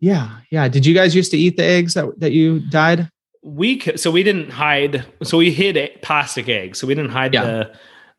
[0.00, 0.68] yeah, yeah.
[0.68, 3.08] Did you guys used to eat the eggs that that you dyed?
[3.42, 7.34] We so we didn't hide so we hid a plastic eggs so we didn't hide
[7.34, 7.44] Yeah.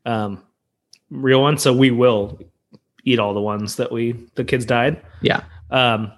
[0.05, 0.43] the um
[1.09, 2.39] real ones so we will
[3.05, 6.11] eat all the ones that we the kids died Yeah, um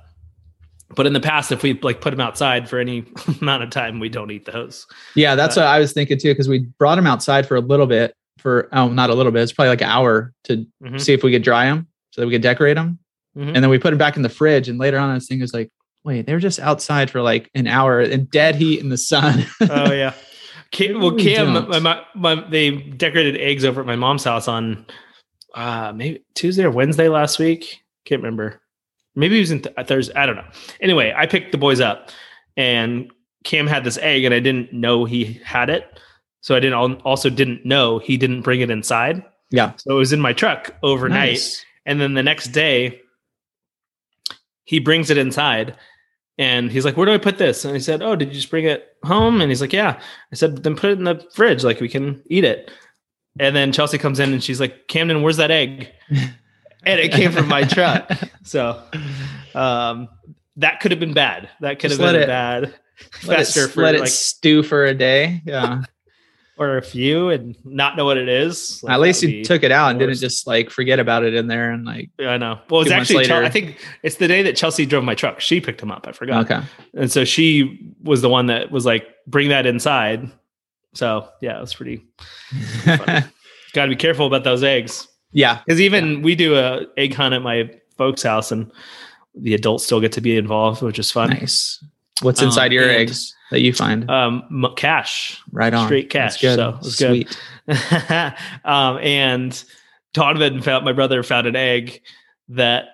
[0.95, 3.05] but in the past if we like put them outside for any
[3.41, 5.35] amount of time we don't eat those yeah.
[5.35, 7.87] That's Uh, what I was thinking too, because we brought them outside for a little
[7.87, 8.13] bit.
[8.39, 9.41] For oh, not a little bit.
[9.41, 10.99] It's probably like an hour to Mhm.
[11.01, 12.99] see if we could dry them, so that we could decorate them,
[13.35, 13.47] Mhm.
[13.55, 14.69] and then we put them back in the fridge.
[14.69, 15.69] And later on, I was thinking, it was like,
[16.05, 19.45] wait, they're just outside for like an hour in dead heat in the sun.
[19.69, 20.13] oh yeah.
[20.71, 24.85] Cam, well cam my, my, my, they decorated eggs over at my mom's house on
[25.53, 27.81] uh maybe tuesday or wednesday last week.
[28.03, 28.61] Can't remember.
[29.15, 30.47] Maybe it was in th- thursday i don't know.
[30.81, 32.09] Anyway i picked the boys up
[32.57, 33.09] and
[33.45, 35.99] cam had this egg and i didn't know he had it.
[36.41, 39.23] So i didn't also didn't know he didn't bring it inside.
[39.51, 41.33] Yeah, so it was in my truck overnight.
[41.33, 41.65] Nice.
[41.85, 43.01] and then the next day,
[44.65, 45.77] he brings it inside
[46.37, 47.65] and he's like, Where do I put this?
[47.65, 49.41] And I said, Oh, did you just bring it home?
[49.41, 49.99] And he's like, Yeah.
[50.31, 52.71] I said, Then put it in the fridge, like we can eat it.
[53.39, 55.89] And then Chelsea comes in and she's like, Camden, where's that egg?
[56.09, 58.09] and it came from my truck.
[58.43, 58.81] So
[59.53, 60.07] um,
[60.57, 61.49] that could have been bad.
[61.61, 62.73] That could Just have been it- bad.
[63.25, 65.41] Let it, for let it stew for a day.
[65.45, 65.83] Yeah.
[66.57, 68.81] Or a few and not know what it is.
[68.81, 71.47] Like, At least you took it out and didn't just like forget about it in
[71.47, 72.59] there and like I know.
[72.69, 73.29] Well, it's actually.
[73.31, 75.41] I think it's the day that Chelsea drove my truck.
[75.41, 76.07] She picked him up.
[76.07, 76.49] I forgot.
[76.49, 76.65] okay.
[76.93, 80.31] And so she was the one that was like, bring that inside.
[80.93, 82.05] So yeah, it was pretty,
[82.85, 83.25] got
[83.73, 85.07] to be careful about those eggs.
[85.31, 85.59] yeah.
[85.67, 88.71] Cause even we do a egg hunt at my folks house and
[89.35, 91.31] the adults still get to be involved, which is fun.
[91.31, 91.83] Nice.
[92.21, 94.09] What's Um, inside your and- eggs that you find?
[94.09, 95.41] Um, cash.
[95.51, 95.87] right on.
[95.87, 96.55] straight That's cash, Good.
[96.55, 97.27] so it was good.
[97.67, 98.33] Sweet.
[98.65, 99.63] um, and
[100.13, 102.01] Donovan found my brother found an egg
[102.49, 102.85] that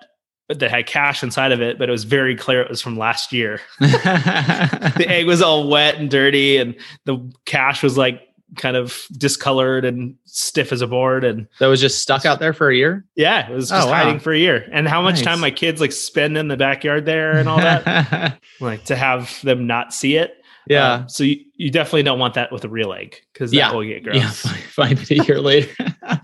[0.48, 3.32] that had cash inside of it, but it was very clear it was from last
[3.32, 3.60] year.
[3.80, 6.74] The egg was all wet and dirty, and
[7.06, 8.20] the cash was like
[8.56, 11.24] kind of discolored and stiff as a board.
[11.24, 13.04] And that was just stuck out there for a year.
[13.14, 13.92] yeah, it was Oh, wow.
[14.04, 14.68] hiding for a year.
[14.72, 15.24] And how much Nice.
[15.24, 19.40] time my kids like spend in the backyard there and all that, like to have
[19.42, 20.41] them not see it.
[20.68, 20.92] Yeah.
[20.92, 23.72] Um, so you, you definitely don't want that with a real egg because that Yeah.
[23.72, 24.16] will get gross.
[24.16, 24.30] yeah.
[24.30, 25.74] Find it a year later.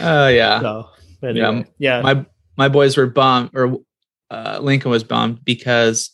[0.00, 0.60] Oh yeah.
[0.60, 0.88] So,
[1.20, 2.00] but Yeah, yeah.
[2.02, 2.24] my
[2.56, 3.78] my boys were bummed or
[4.30, 6.10] uh, Lincoln was bummed because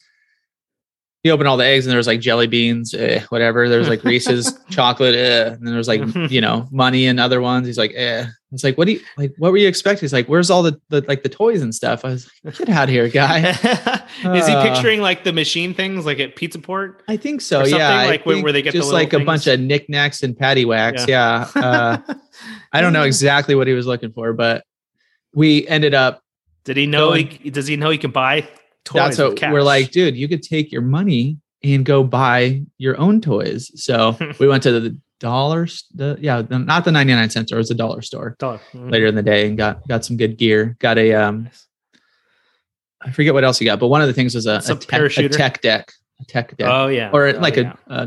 [1.23, 3.69] he opened all the eggs and there was like jelly beans, eh, whatever.
[3.69, 7.19] There was like Reese's chocolate, eh, and then there was like you know money and
[7.21, 7.67] other ones.
[7.67, 8.27] He's like, eh.
[8.53, 9.33] It's like, what do you like?
[9.39, 10.01] What were you expecting?
[10.01, 12.05] He's like, where's all the, the like the toys and stuff?
[12.05, 13.51] I was like, get out of here, guy.
[14.35, 17.03] Is he Uh, picturing like the machine things like at Pizza Port?
[17.07, 17.65] I think so.
[17.65, 20.65] Yeah, like where- where they get just little like a bunch of knickknacks and patty
[20.65, 21.07] wax.
[21.07, 21.49] Yeah.
[21.55, 21.99] Uh,
[22.73, 24.65] I don't know exactly what he was looking for, but
[25.35, 26.23] we ended up
[26.65, 27.11] Did he know?
[27.11, 28.41] Going- He, does he know he can buy
[28.85, 29.17] toys?
[29.17, 33.21] that's what we're like, dude, you could take your money and go buy your own
[33.21, 33.71] toys.
[33.81, 37.61] So we went to the dollars, the yeah, the, not the 99 cent store, it
[37.61, 38.61] was a dollar store Dollar.
[38.73, 38.91] Mhm.
[38.91, 40.77] later in the day and got got some good gear.
[40.81, 41.49] Got a um
[43.03, 45.17] I forget what else he got, but one of the things was a, a, tech,
[45.17, 45.93] a tech deck.
[46.21, 46.69] A tech deck.
[46.71, 47.11] Oh yeah.
[47.13, 47.75] or Oh, like yeah.
[47.89, 48.07] a uh,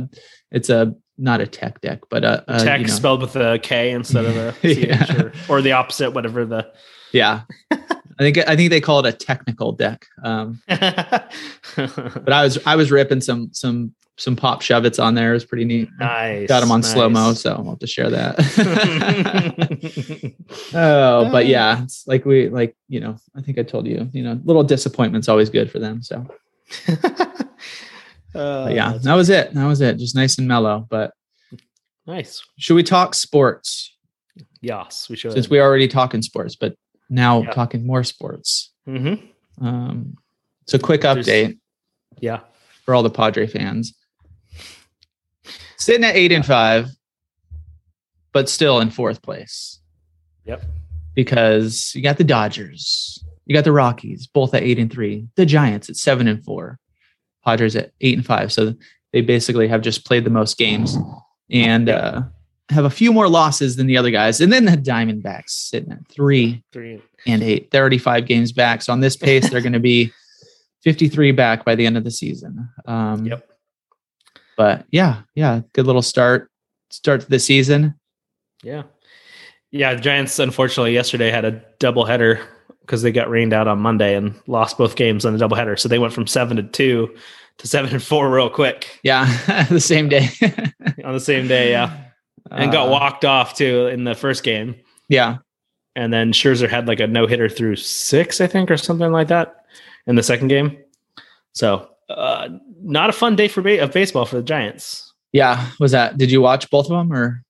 [0.51, 3.59] it's a not a tech deck, but a, a tech you know, spelled with a
[3.61, 5.21] K instead of a Yeah.
[5.21, 6.71] or, or the opposite, whatever the.
[7.11, 7.41] yeah.
[7.71, 7.77] I
[8.19, 10.05] think I think they call it a technical deck.
[10.23, 15.39] Um, but I was I was ripping some some some pop shove-its on there.
[15.41, 15.89] Pretty neat.
[15.99, 16.47] nice.
[16.47, 16.91] Got them on nice.
[16.91, 18.35] slow mo, so I'll have to share that.
[20.73, 23.15] oh, but yeah, it's like we like you know.
[23.35, 26.01] I think I told you, you know, little disappointment's always good for them.
[26.03, 26.25] So
[28.35, 29.53] Uh, yeah, that was it.
[29.53, 29.97] That was it.
[29.99, 30.87] Just nice and mellow.
[30.89, 31.11] But
[32.07, 32.41] nice.
[32.57, 33.95] should we talk sports
[34.59, 35.33] Yes, we should.
[35.33, 36.75] since we already talking sports, but
[37.11, 37.51] now Yeah.
[37.51, 38.71] talking more sports.
[38.85, 39.15] hmm
[39.61, 40.15] Um,
[40.65, 41.59] so quick There's- update
[42.21, 42.39] Yeah.
[42.85, 43.93] for all the Padre fans.
[45.83, 46.87] Sitting at eight and five,
[48.31, 49.79] but still in fourth place.
[50.45, 50.63] Yep.
[51.13, 55.45] Because you got the Dodgers, you got the Rockies, both at eight and three, the
[55.45, 56.79] Giants at seven and four,
[57.43, 58.53] Padres at eight and five.
[58.53, 58.73] So
[59.11, 60.97] they basically have just played the most games
[61.51, 62.21] and uh,
[62.69, 64.39] have a few more losses than the other guys.
[64.39, 67.01] And then the Diamondbacks sitting at three Three.
[67.27, 68.81] and eight, 35 games back.
[68.81, 70.13] So on this pace, they're going to be
[70.83, 72.69] 53 back by the end of the season.
[72.85, 73.49] Um, Yep.
[74.57, 76.49] But yeah, yeah, good little start
[76.89, 77.95] start to the season.
[78.63, 78.83] Yeah.
[79.71, 79.95] Yeah.
[79.95, 82.45] The Giants, unfortunately, yesterday had a doubleheader
[82.81, 85.79] because they got rained out on Monday and lost both games on the doubleheader.
[85.79, 87.15] So they went from seven to two
[87.57, 89.25] to seven and four real quick Yeah,
[89.69, 90.29] the same day.
[91.03, 91.71] on the same day.
[91.71, 91.97] Yeah.
[92.51, 94.75] And got Uh, walked off too in the first game.
[95.09, 95.37] Yeah,
[95.95, 99.27] And then Scherzer had like a no hitter through six, I think, or something like
[99.27, 99.65] that
[100.07, 100.77] in the second game.
[101.53, 102.49] So, uh,
[102.83, 105.13] not a fun day for ba- of baseball for the Giants.
[105.31, 105.69] yeah.
[105.79, 106.17] Was that?
[106.17, 107.43] Did you watch both of them or?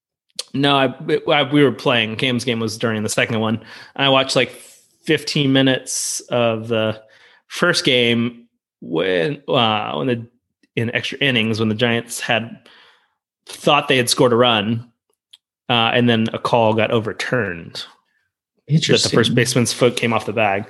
[0.54, 0.94] No, I,
[1.32, 2.16] I we were playing.
[2.16, 3.64] Cam's game was during the second one.
[3.96, 4.52] I watched like
[5.04, 7.02] 15 minutes of the
[7.48, 8.48] first game
[8.82, 10.28] when uh, when the
[10.76, 12.68] in extra innings when the Giants had
[13.46, 14.92] thought they had scored a run,
[15.70, 17.86] uh, and then a call got overturned.
[18.68, 19.10] Interesting.
[19.10, 20.66] That the first baseman's foot came off the bag.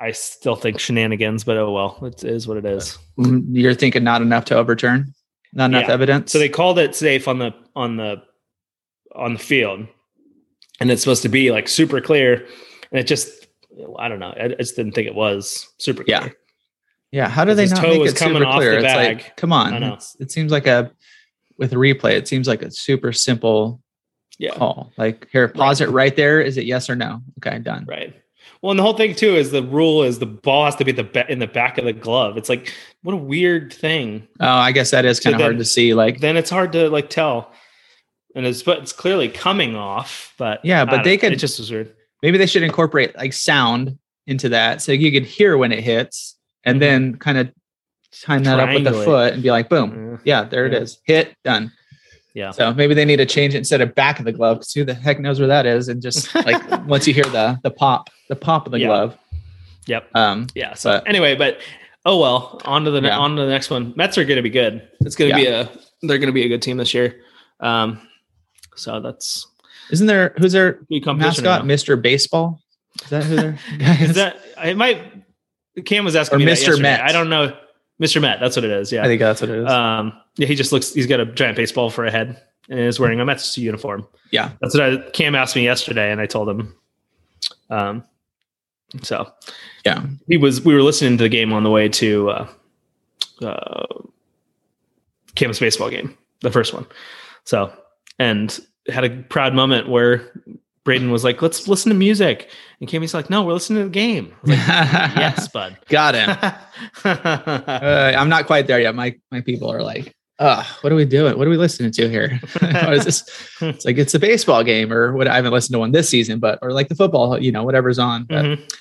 [0.00, 2.96] I still think shenanigans, but oh well, it is what it is.
[3.18, 5.12] Mm, You're thinking not enough to overturn,
[5.52, 5.92] not enough Yeah.
[5.94, 6.32] evidence.
[6.32, 8.22] So they called it safe on the on the
[9.14, 9.86] on the field,
[10.80, 12.46] and it's supposed to be like super clear,
[12.90, 13.46] and it just
[13.98, 14.32] I don't know.
[14.38, 16.16] I just didn't think it was super clear.
[16.22, 16.28] Yeah.
[17.12, 17.28] yeah.
[17.28, 18.72] How do they not make it super clear?
[18.74, 19.16] It's bag.
[19.18, 19.74] like, come on.
[19.74, 19.86] I know.
[19.88, 20.90] It's- it seems like a
[21.58, 22.12] with a replay.
[22.12, 23.82] It seems like a super simple
[24.38, 24.54] Yeah.
[24.54, 24.92] call.
[24.96, 26.40] Like here, pause it right there.
[26.40, 27.20] Is it yes or no?
[27.38, 27.84] Okay, done.
[27.86, 28.14] Right.
[28.62, 30.92] Well, and the whole thing too is the rule is the ball has to be
[30.92, 32.36] the ba- in the back of the glove.
[32.36, 34.28] It's like what a weird thing.
[34.38, 35.94] Oh, I guess that is So kind of hard to see.
[35.94, 37.52] Like, Then it's hard to like tell,
[38.34, 40.34] and it's but it's clearly coming off.
[40.36, 41.20] But Yeah, but they know.
[41.22, 41.94] could- It just was weird.
[42.22, 43.96] maybe they should incorporate like sound
[44.26, 46.80] into that so you could hear when it hits and Mhm.
[46.80, 47.50] then kind of
[48.22, 50.20] time that up with the foot and be like, boom.
[50.24, 50.42] Yeah.
[50.42, 50.76] Yeah, there Yeah.
[50.76, 50.98] it is.
[51.04, 51.72] Hit, done.
[52.34, 52.50] Yeah.
[52.52, 54.84] So maybe they need to change it instead of back of the glove because who
[54.84, 55.88] the heck knows where that is?
[55.88, 58.86] And just like once you hear the the pop, the pop of the Yeah.
[58.86, 59.18] glove.
[59.86, 60.08] Yep.
[60.14, 60.74] Um, Yeah.
[60.74, 61.58] So But- anyway, but
[62.06, 62.60] oh well.
[62.64, 63.18] On to the Yeah.
[63.18, 63.92] on to the next one.
[63.96, 64.88] Mets are going to be good.
[65.00, 65.68] It's going to be a
[66.02, 67.20] they're going to be a good team this year.
[67.60, 68.00] Um,
[68.76, 69.46] so that's
[69.90, 71.64] isn't there who's their mascot?
[71.64, 72.00] Mr.
[72.00, 72.60] Baseball?
[73.02, 74.16] Is that who their guy Is is?
[74.16, 74.76] that it?
[74.76, 75.02] Might
[75.84, 76.66] Cam was asking Or me that Mr.
[76.68, 76.82] yesterday.
[76.82, 77.00] Met.
[77.02, 77.56] I don't know.
[78.00, 78.20] Mr.
[78.20, 78.40] Met.
[78.40, 78.90] That's what it is.
[78.90, 79.02] Yeah.
[79.02, 79.68] I think that's what it is.
[79.70, 80.92] Um, yeah, he just looks.
[80.94, 84.06] He's got a giant baseball for a head and is wearing a Mets uniform.
[84.30, 84.52] yeah.
[84.60, 86.74] That's what I, Cam asked me yesterday, and I told him.
[87.68, 88.04] Um,
[89.02, 89.30] so
[89.84, 90.04] Yeah.
[90.28, 90.64] he was.
[90.64, 92.48] We were listening to the game on the way to uh,
[93.42, 93.86] uh,
[95.34, 96.86] Cam's baseball game, the first one.
[97.44, 97.72] So
[98.18, 98.58] and
[98.88, 100.30] had a proud moment where
[100.84, 102.48] Braden was like, "Let's listen to music,"
[102.80, 105.78] and Cammy's like, "No, we're listening to the game." Like, yes, bud.
[105.88, 106.30] Got him.
[107.04, 108.94] Uh, I'm not quite there yet.
[108.94, 111.36] My my people are like, uh, what are we doing?
[111.36, 112.40] What are we listening to here?
[112.60, 113.28] what is this?
[113.60, 116.38] It's like it's a baseball game or what I haven't listened to one this season,
[116.40, 118.24] but or like the football, you know, whatever's on.
[118.24, 118.72] But Mhm.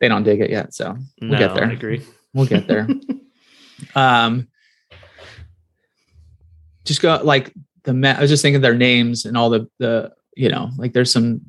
[0.00, 0.74] they don't dig it yet.
[0.74, 1.66] So we'll No, get there.
[1.66, 2.02] I agree.
[2.34, 2.88] We'll get there.
[3.94, 4.48] um
[6.84, 7.52] just go like
[7.84, 11.12] the I was just thinking their names and all the the you know, like there's
[11.12, 11.40] some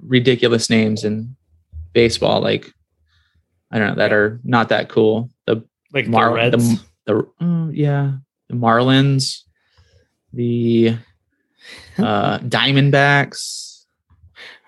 [0.00, 1.36] ridiculous names in
[1.92, 2.72] baseball, like
[3.70, 5.30] I don't know, that are not that cool.
[5.46, 6.82] The Like Mar- the Reds.
[7.04, 8.12] the, the uh, yeah,
[8.48, 9.42] the Marlins,
[10.32, 10.96] the
[11.98, 13.84] uh Diamondbacks.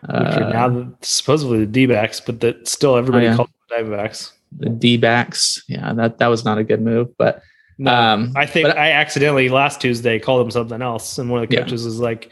[0.02, 3.36] which are Uh, now the, supposedly the D-backs, but that still everybody Oh, yeah.
[3.36, 4.32] calls them Diamondbacks.
[4.56, 5.62] the D backs.
[5.68, 7.08] Yeah, that that was not a good move.
[7.18, 7.42] But
[7.78, 11.42] No, um I think but- I accidentally last Tuesday called him something else, and one
[11.42, 11.62] of the Yeah.
[11.62, 12.30] coaches was like,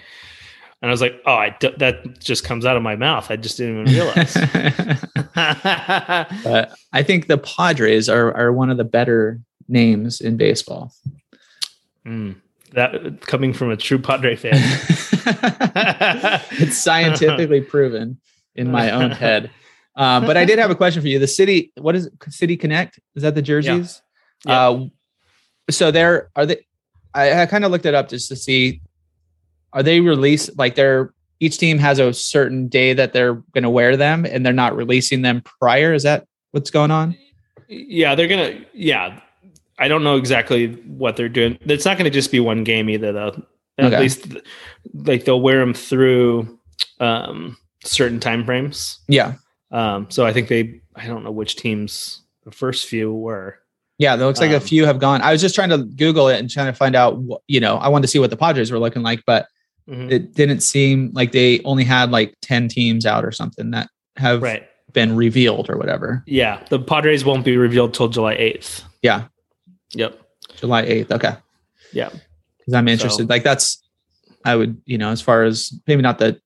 [0.87, 3.29] and I was like, "Oh, I d- that just comes out of my mouth.
[3.29, 4.35] I just didn't even realize."
[5.35, 10.93] but I think the Padres are are one of the better names in baseball.
[12.07, 12.37] Mm,
[12.75, 14.53] that coming from a true Padre fan.
[16.53, 18.21] it's scientifically proven
[18.55, 19.51] in my own head.
[19.97, 21.19] Um, but I did have a question for you.
[21.19, 22.13] The city, what is it?
[22.29, 23.01] City Connect?
[23.17, 24.03] Is that the jerseys?
[24.45, 24.69] Yeah.
[24.69, 24.85] Uh,
[25.69, 26.65] so there are they.
[27.13, 28.83] I, I kind of looked it up just to see.
[29.77, 33.69] Are they released like they're each team has a certain day that they're going to
[33.71, 35.93] wear them, and they're not releasing them prior?
[35.93, 37.15] Is that what's going on?
[37.69, 38.59] yeah, they're gonna.
[38.73, 39.21] Yeah,
[39.79, 41.59] I don't know exactly what they're doing.
[41.67, 43.43] It's not going to just be one game either, though.
[43.79, 44.01] At Okay.
[44.01, 44.29] least,
[44.95, 46.59] like they'll wear them through
[47.01, 49.01] um, certain time frames.
[49.09, 49.35] Yeah,
[49.71, 50.81] Um, so I think they.
[50.95, 53.59] I don't know which teams the first few were.
[53.99, 54.15] yeah.
[54.15, 55.21] It looks like a Um, few have gone.
[55.21, 57.19] I was just trying to Google it and trying to find out.
[57.19, 59.47] What, you know, I wanted to see what the Padres were looking like, but
[59.89, 60.11] Mhm.
[60.11, 64.43] it didn't seem like they only had like 10 teams out or something that have
[64.43, 64.65] Right.
[64.93, 66.25] been revealed or whatever.
[66.27, 68.83] Yeah, the Padres won't be revealed till July eighth.
[69.03, 69.25] Yeah.
[69.95, 70.19] Yep.
[70.57, 71.13] July 8th.
[71.13, 71.35] Okay.
[71.93, 72.09] Yeah.
[72.59, 73.23] Because I'm interested.
[73.25, 73.83] So- Like that's,
[74.45, 76.41] I would, you know, as far as maybe not the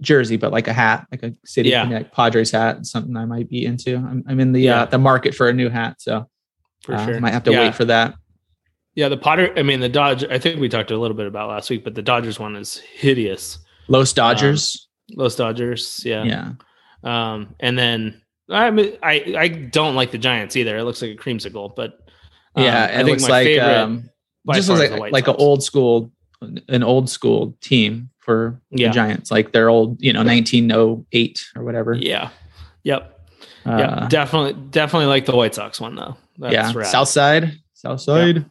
[0.00, 1.84] jersey, but like a hat, like a City Yeah.
[1.84, 3.96] Connect Padres hat, something I might be into.
[3.96, 4.82] I'm, I'm in the Yeah.
[4.82, 6.28] uh, the market for a new hat, so
[6.82, 7.20] For uh, sure.
[7.20, 7.60] might have to yeah.
[7.60, 8.14] wait for that.
[8.96, 9.52] Yeah, the Potter.
[9.56, 10.24] I mean, the Dodge.
[10.24, 12.78] I think we talked a little bit about last week, but the Dodgers one is
[12.78, 13.58] hideous.
[13.88, 14.88] Los Dodgers.
[15.10, 16.02] Los Dodgers.
[16.04, 16.24] Yeah.
[16.24, 16.52] yeah.
[17.04, 20.76] Um, and then I mean, I I don't like the Giants either.
[20.78, 21.98] It looks like a creamsicle, but
[22.56, 22.84] um, Yeah.
[22.84, 24.10] I It think looks my like favorite um,
[24.54, 28.60] just far looks is the like like an old school, an old school team for
[28.70, 28.88] Yeah.
[28.88, 31.94] the Giants, like their old, you know, 1908 or whatever.
[31.94, 32.30] Yeah.
[32.84, 33.12] Yep.
[33.66, 34.06] Uh, yeah.
[34.08, 34.54] Definitely.
[34.70, 36.16] Definitely like the White Sox one though.
[36.38, 36.72] That's yeah.
[36.74, 36.86] rad.
[36.86, 38.46] South side, South side.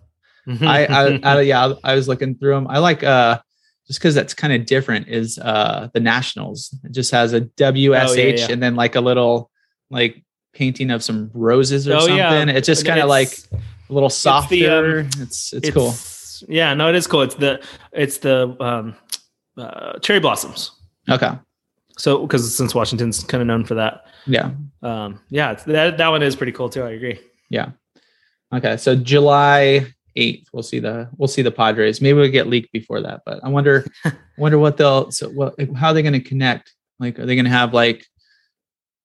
[0.48, 2.68] I, I, I, yeah, I was looking through them.
[2.70, 3.40] I like, uh,
[3.88, 6.74] just because that's kind of different is uh the Nationals.
[6.84, 8.48] It just has a WSH Oh, yeah.
[8.52, 9.52] and then like a little
[9.92, 12.18] like painting of some roses or Oh, something.
[12.18, 12.46] yeah.
[12.46, 15.02] It's just kind of like a little the, softer.
[15.02, 15.94] um, it's it's cool.
[16.54, 17.22] Yeah, no, it is cool.
[17.22, 18.96] It's the it's the um,
[19.58, 20.72] uh, cherry blossoms.
[21.10, 21.32] Okay.
[21.98, 24.52] So because since Washington's kind of known for that, Yeah.
[24.82, 26.84] um, yeah, that that one is pretty cool too.
[26.84, 27.20] I agree.
[27.52, 27.70] Yeah.
[28.54, 28.78] Okay.
[28.78, 32.02] So July 8th, we'll see the we'll see the Padres.
[32.02, 33.86] Maybe we'll get leaked before that, but I wonder
[34.38, 36.74] wonder what they'll so what how are they going to connect?
[37.00, 38.06] Like are they going to have like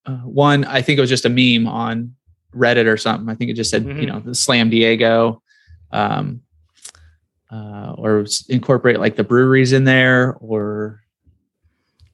[0.07, 2.15] uh, one I think it was just a meme on
[2.55, 3.29] Reddit or something.
[3.29, 4.07] I think it just said, you Mhm.
[4.09, 5.43] know, the Slam Diego
[5.93, 6.41] um
[7.51, 11.03] uh or incorporate like the breweries in there or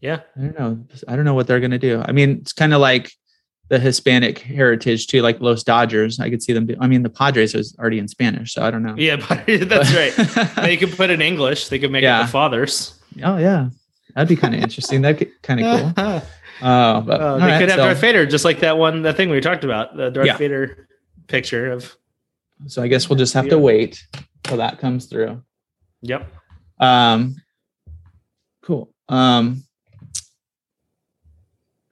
[0.01, 0.85] Yeah, I don't know.
[1.09, 2.03] I don't know what they're going to do.
[2.07, 3.11] I mean, it's kind of like
[3.69, 6.21] the Hispanic heritage too, like Los Dodgers.
[6.21, 6.67] I could see them.
[6.67, 8.95] Do, I mean, the Padres is already in Spanish, so I don't know.
[8.97, 10.55] yeah, but that's right.
[10.65, 11.69] They could put in English.
[11.69, 12.21] They could make Yeah.
[12.21, 12.95] it the fathers.
[13.25, 13.71] oh yeah,
[14.15, 15.03] that'd be kind of interesting.
[15.03, 16.05] That'd kind of cool.
[16.07, 16.21] Uh,
[16.63, 19.29] Oh, but they all could have so, Darth Vader, just like that one, that thing
[19.29, 20.39] we talked about, the Darth Yeah.
[20.39, 20.89] Vader
[21.27, 21.95] picture of.
[22.67, 24.03] so I guess we'll just have to wait
[24.43, 25.43] till that comes through.
[26.01, 26.27] Yep.
[26.81, 27.37] Um,
[28.63, 28.91] cool.
[29.11, 29.65] Um,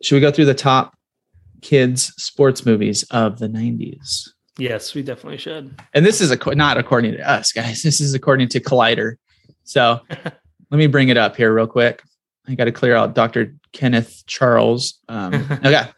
[0.02, 0.94] should we go through the top
[1.64, 4.28] kids sports movies of the '90s?
[4.58, 5.74] Yes, we definitely should.
[5.94, 9.16] and this is a, not according to us guys this is according to collider
[9.64, 10.00] so
[10.70, 12.02] let me bring it up here real quick
[12.46, 15.34] i got to clear out dr kenneth charles um,
[15.64, 15.88] okay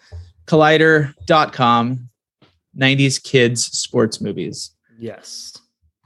[0.47, 2.09] collider.com
[2.79, 5.53] 90s kids sports movies Yes.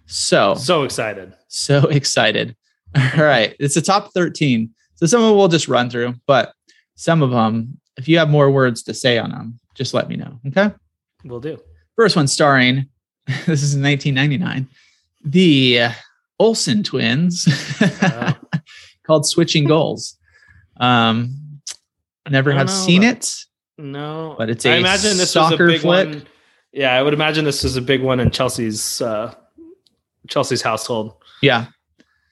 [0.06, 1.34] So So excited.
[1.46, 2.56] so excited.
[2.96, 4.68] All right, it's the top 13.
[4.96, 6.52] So some of them we'll just run through, but
[6.96, 10.16] some of them, if you have more words to say on them, just let me
[10.16, 10.40] know.
[10.48, 10.70] Okay.
[11.24, 11.58] We'll do.
[11.96, 12.86] First one starring,
[13.26, 14.66] this is in 1999,
[15.24, 15.88] the
[16.38, 17.46] Olsen twins
[18.02, 18.32] Oh.
[19.06, 20.16] called Switching Goals.
[20.78, 21.60] Um,
[22.28, 23.34] never have know seen it.
[23.76, 24.34] No.
[24.38, 26.08] But it's I a imagine this soccer was a big flick.
[26.08, 26.26] one.
[26.72, 29.34] Yeah, I would imagine this was a big one in Chelsea's uh
[30.28, 31.16] Chelsea's household.
[31.42, 31.66] Yeah.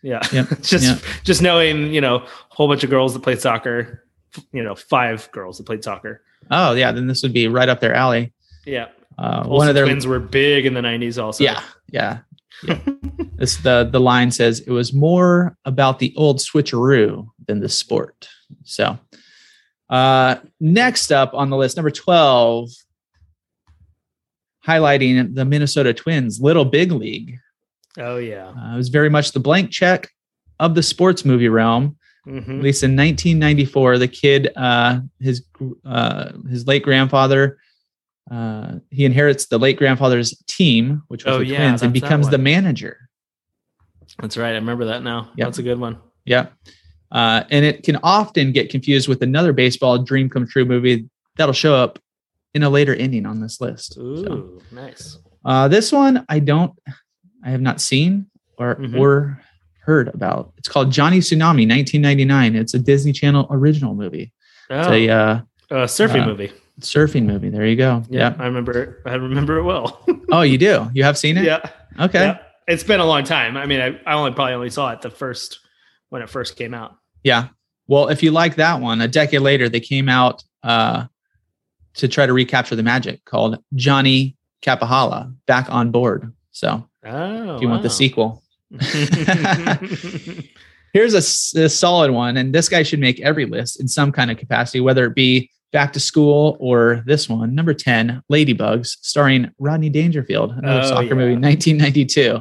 [0.03, 0.23] Yeah.
[0.33, 0.99] Yep, just yep.
[1.25, 4.05] just knowing, you know, a whole bunch of girls that played soccer,
[4.53, 6.23] you know, five girls that played soccer.
[6.51, 6.93] Oh, yeah.
[6.93, 8.33] Then this would be right up their alley.
[8.65, 8.89] Yeah.
[9.19, 11.43] Uh, one of their twins were big in the 90s also.
[11.43, 12.19] Yeah, yeah.
[12.19, 12.19] yeah.
[13.37, 18.29] this the the line says it was more about the old switcheroo than the sport.
[18.65, 18.99] So,
[19.91, 22.71] uh, next up on the list, number twelve,
[24.67, 27.39] highlighting the Minnesota Twins, Little Big League.
[27.99, 28.49] Oh yeah.
[28.49, 30.11] Uh, it was very much the blank check
[30.61, 31.97] of the sports movie realm.
[32.29, 32.63] At Mhm.
[32.63, 35.45] least in 1994, the kid, uh, his
[35.87, 37.59] uh, his late grandfather,
[38.31, 42.29] uh, he inherits the late grandfather's team, which was Oh, the yeah, Twins, and becomes
[42.29, 43.09] the manager.
[44.21, 44.51] That's right.
[44.51, 45.31] I remember that now.
[45.37, 45.47] Yep.
[45.47, 45.99] That's a good one.
[46.27, 46.49] Yeah,
[47.11, 51.55] uh, and it can often get confused with another baseball dream come true movie that'll
[51.55, 51.99] show up
[52.53, 53.97] in a later ending on this list.
[53.97, 55.19] Ooh, So, nice.
[55.47, 56.73] uh, this one I don't,
[57.43, 58.27] I have not seen
[58.59, 58.99] or Mhm.
[58.99, 59.41] or
[59.89, 60.53] heard about.
[60.59, 62.55] It's called Johnny Tsunami, 1999.
[62.57, 64.31] It's a Disney Channel original movie.
[64.69, 66.53] Oh, It's a uh, a surfing uh, movie.
[66.81, 67.49] surfing movie.
[67.49, 68.03] There you go.
[68.11, 68.43] Yeah, Yeah.
[68.43, 68.97] I remember it.
[69.07, 70.05] I remember it well.
[70.31, 70.91] Oh, you do?
[70.93, 71.45] You have seen it?
[71.45, 71.71] yeah.
[71.99, 72.21] Okay.
[72.27, 72.39] Yeah.
[72.67, 73.57] It's been a long time.
[73.57, 75.61] I mean, I, I only probably only saw it the first
[76.11, 76.97] when it first came out.
[77.25, 77.49] Yeah.
[77.87, 81.07] Well, if you like that one, a decade later, they came out uh,
[81.95, 86.31] to try to recapture the magic called Johnny Kapahala Back on Board.
[86.51, 88.43] So Oh, if you want the sequel,
[90.93, 92.37] here's a solid one.
[92.37, 95.51] And this guy should make every list in some kind of capacity, whether it be
[95.73, 101.09] back to school or this one, number 10, Ladybugs, starring Rodney Dangerfield, another Oh, soccer
[101.09, 101.15] yeah.
[101.15, 102.41] movie, 1992.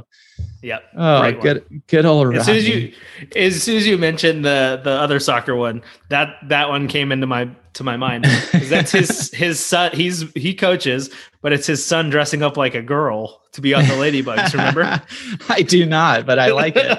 [0.61, 0.83] Yep.
[0.95, 1.43] Oh, Great one.
[1.43, 2.93] good, good old As soon as you,
[3.35, 7.27] as soon as you mentioned the the other soccer one, that that one came into
[7.27, 8.25] my to my mind.
[8.53, 9.91] That's his his son.
[9.93, 11.09] He's he coaches,
[11.41, 14.51] but it's his son dressing up like a girl to be on the Ladybugs.
[14.53, 15.01] Remember?
[15.49, 16.97] I do not, but I like it.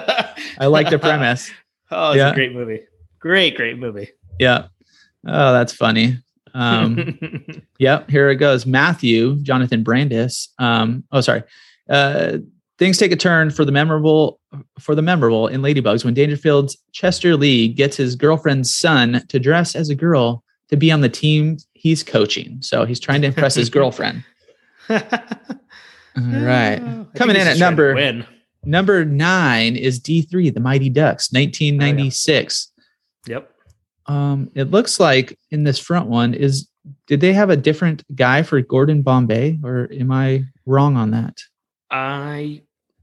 [0.59, 1.49] I like the premise.
[1.91, 2.29] Oh, it's Yeah.
[2.29, 2.81] a great movie.
[3.17, 4.09] Great, great movie.
[4.39, 4.67] Yeah.
[5.25, 6.19] Oh, that's funny.
[6.53, 7.17] Um,
[7.79, 8.07] yep.
[8.11, 8.67] Here it goes.
[8.67, 10.49] Matthew, Jonathan Brandis.
[10.59, 11.41] Um, oh, sorry.
[11.89, 12.37] Uh,
[12.79, 14.39] things take a turn for the memorable
[14.79, 19.75] for the memorable in Ladybugs when Dangerfield's Chester Lee gets his girlfriend's son to dress
[19.75, 22.57] as a girl to be on the team he's coaching.
[22.61, 24.23] So he's trying to impress his girlfriend.
[24.89, 24.97] All
[26.17, 26.79] right.
[27.15, 28.23] Coming in at number
[28.63, 32.71] number nine is D3, the Mighty Ducks, 1996.
[33.27, 33.53] Yep.
[34.05, 36.67] Um, it looks like in this front one is
[37.05, 41.37] did they have a different guy for Gordon Bombay, or am I wrong on that?
[41.91, 42.61] I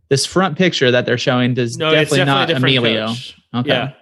[0.08, 3.06] This front picture that they're showing does no, definitely, definitely not Emilio.
[3.08, 3.36] coach.
[3.54, 3.68] Okay.
[3.70, 3.92] Yeah.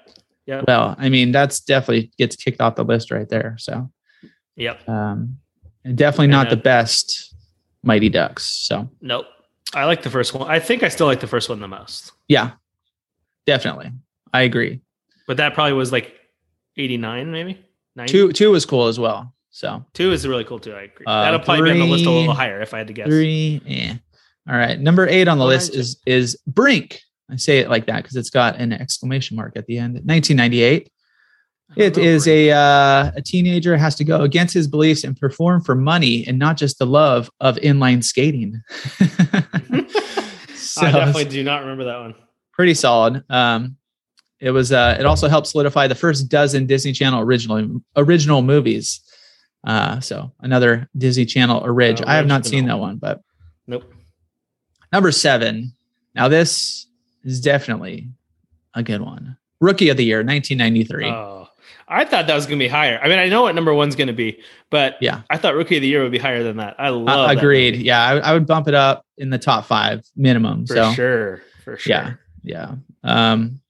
[0.46, 0.62] Yeah.
[0.68, 3.56] Well, I mean, that's definitely gets kicked off the list right there.
[3.58, 3.90] So
[4.56, 4.88] Yep.
[4.88, 5.38] um
[5.84, 7.34] and definitely not the best
[7.82, 8.44] Mighty Ducks.
[8.46, 9.26] So Nope.
[9.74, 10.48] I like the first one.
[10.50, 12.12] I think I still like the first one the most.
[12.28, 12.52] yeah,
[13.46, 13.90] definitely.
[14.32, 14.80] I agree.
[15.26, 16.14] But that probably was like
[16.76, 17.64] 89, maybe?
[17.96, 18.12] 90?
[18.12, 19.32] Two two was cool as well.
[19.50, 20.72] So Two is really cool too.
[20.74, 21.06] I agree.
[21.06, 23.06] Uh, That'll probably be on the list a little higher if I had to guess.
[23.06, 23.60] Three.
[23.64, 23.94] Yeah.
[24.48, 24.78] All right.
[24.78, 27.00] Number eight on the list is is Brink.
[27.30, 29.94] I say it like that because it's got an exclamation mark at the end.
[29.94, 30.90] 1998.
[31.70, 35.16] I don't It is a uh, a teenager has to go against his beliefs and
[35.16, 38.60] perform for money and not just the love of inline skating.
[40.54, 42.14] so I definitely do not remember that one.
[42.52, 43.24] pretty solid.
[43.30, 43.78] Um,
[44.40, 44.72] it was.
[44.72, 49.00] Uh, it also helped solidify the first dozen Disney Channel original original movies.
[49.66, 52.02] Uh, so another Disney Channel orig.
[52.02, 53.22] I have not seen that one, but.
[54.94, 55.72] Number seven.
[56.14, 56.86] Now, this
[57.24, 58.10] is definitely
[58.74, 59.36] a good one.
[59.58, 61.06] Rookie of the Year, 1993.
[61.06, 61.48] Oh,
[61.88, 63.00] I thought that was going to be higher.
[63.02, 64.40] I mean, I know what number one's going to be,
[64.70, 65.22] but Yeah.
[65.30, 66.76] I thought Rookie of the Year would be higher than that.
[66.78, 67.28] I love.
[67.28, 67.74] Uh, agreed.
[67.74, 70.64] Yeah, I, I would bump it up in the top five minimum.
[70.64, 71.90] for so, sure, for sure.
[71.90, 72.14] yeah,
[72.44, 72.74] yeah.
[73.02, 73.60] Um,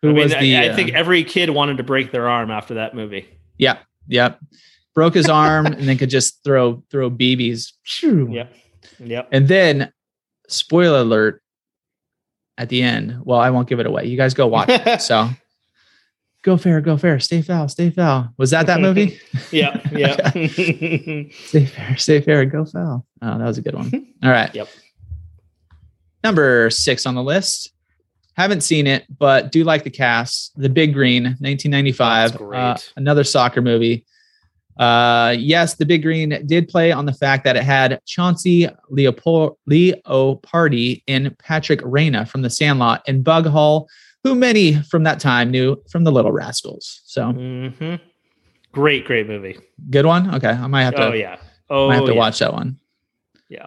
[0.00, 0.56] who I mean, was the?
[0.56, 3.28] I, I uh, think every kid wanted to break their arm after that movie.
[3.58, 4.36] yeah, yeah.
[4.94, 7.72] Broke his arm and then could just throw throw BBs.
[8.02, 8.54] Yep.
[9.00, 9.28] Yep.
[9.30, 9.92] And then,
[10.48, 11.42] spoiler alert,
[12.58, 13.18] at the end.
[13.24, 14.06] Well, I won't give it away.
[14.06, 15.02] You guys go watch it.
[15.02, 15.28] So,
[16.42, 18.28] go fair, go fair, stay foul, stay foul.
[18.36, 19.18] Was that that movie?
[19.50, 19.80] yeah.
[19.92, 20.30] Yeah.
[20.30, 23.06] Stay fair, stay fair, go foul.
[23.22, 23.90] Oh, that was a good one.
[24.22, 24.54] All right.
[24.54, 24.68] Yep.
[26.22, 27.72] Number six on the list.
[28.36, 30.58] Haven't seen it, but do like the cast.
[30.60, 32.30] The Big Green, 1995.
[32.30, 32.58] That's great.
[32.58, 34.04] Uh, another soccer movie.
[34.78, 39.56] Uh, yes, The Big Green did play on the fact that it had Chauncey Leopold,
[39.70, 43.88] Leopardi and Patrick Renna from The Sandlot and Bug Hall,
[44.24, 47.02] who many from that time knew from The Little Rascals.
[47.04, 47.94] So hmm
[48.72, 49.56] Great, great movie.
[49.90, 50.34] good one.
[50.34, 51.08] Okay, I might have to.
[51.08, 51.36] Oh yeah.
[51.70, 52.18] Oh, might have to yeah.
[52.18, 52.80] watch that one.
[53.48, 53.66] Yeah.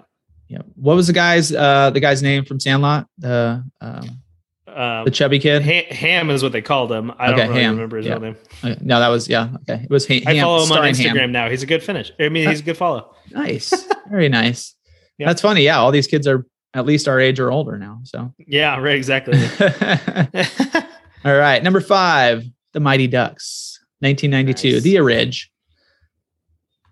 [0.49, 0.63] Yeah.
[0.75, 3.07] What was the guy's uh the guy's name from Sandlot?
[3.17, 4.21] The um,
[4.67, 5.63] Um, the chubby kid.
[5.63, 7.11] Ha- Ham is what they called him.
[7.17, 7.75] I Okay, don't really Ham.
[7.75, 8.11] remember his Yeah.
[8.13, 8.35] real name.
[8.63, 9.49] Uh, no, that was yeah.
[9.69, 10.43] Okay, it was ha- I Ham.
[10.43, 11.31] follow him on Instagram Ham.
[11.31, 11.49] now.
[11.49, 12.11] He's a good finish.
[12.19, 13.13] I mean, he's a good follow.
[13.31, 13.73] Nice,
[14.09, 14.73] very nice.
[15.17, 15.27] Yeah.
[15.27, 15.63] That's funny.
[15.63, 17.99] Yeah, all these kids are at least our age or older now.
[18.03, 18.95] So, Yeah, right.
[18.95, 19.37] Exactly.
[21.25, 22.43] all right, number five,
[22.73, 24.83] the Mighty Ducks, 1992, Nice.
[24.83, 25.51] the Ridge.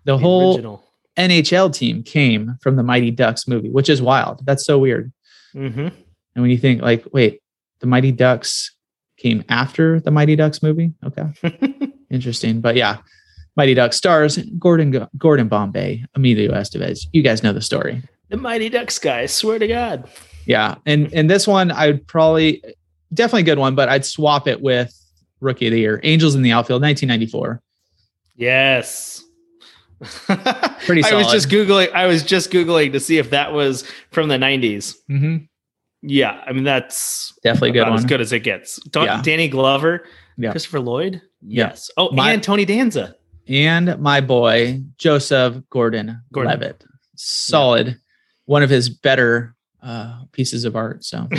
[0.04, 0.84] The, The whole original.
[1.16, 4.44] NHL team came from the Mighty Ducks movie, which is wild.
[4.44, 5.12] That's so weird.
[5.52, 5.92] hmm And
[6.34, 7.40] when you think like, wait,
[7.80, 8.72] the Mighty Ducks
[9.16, 10.92] came after the Mighty Ducks movie.
[11.04, 11.92] Okay.
[12.10, 12.60] Interesting.
[12.60, 12.98] But yeah,
[13.56, 17.06] Mighty Ducks stars Gordon Gordon Bombay, Emilio Estevez.
[17.12, 18.02] You guys know the story.
[18.28, 19.26] the Mighty Ducks guy.
[19.26, 20.08] Swear to God.
[20.46, 20.76] Yeah.
[20.86, 22.62] And and this one I would probably
[23.14, 24.94] definitely a good one, but I'd swap it with
[25.40, 26.00] Rookie of the Year.
[26.02, 27.62] Angels in the Outfield, 1994.
[28.36, 29.22] Yes.
[30.00, 31.90] Pretty I was just googling.
[31.92, 34.94] I was just googling to see if that was from the '90s.
[35.10, 35.36] Mm-hmm.
[36.08, 38.80] Yeah, I mean that's Definitely a good as good as it gets.
[38.90, 39.22] Don, Yeah.
[39.22, 40.04] Danny Glover,
[40.36, 40.50] Yeah.
[40.52, 41.20] Christopher Lloyd.
[41.42, 41.68] Yeah.
[41.68, 41.90] Yes.
[41.96, 43.16] Oh, My- and Tony Danza.
[43.48, 46.52] And my boy, Joseph Gordon, Gordon.
[46.52, 46.84] Levitt.
[47.16, 47.96] Solid.
[48.46, 51.04] One of his better uh, pieces of art.
[51.04, 51.28] So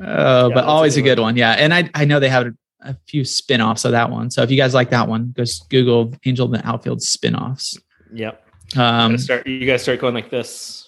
[0.00, 1.36] Uh, but always a good good one.
[1.36, 1.52] Yeah.
[1.52, 2.46] And I, I know they have
[2.82, 4.30] a, few spin-offs of that one.
[4.30, 7.76] So if you guys like that one, just Google Angel in the Outfield spin-offs.
[8.14, 8.44] yep.
[8.76, 9.46] Um, start.
[9.46, 10.87] You guys start going like this.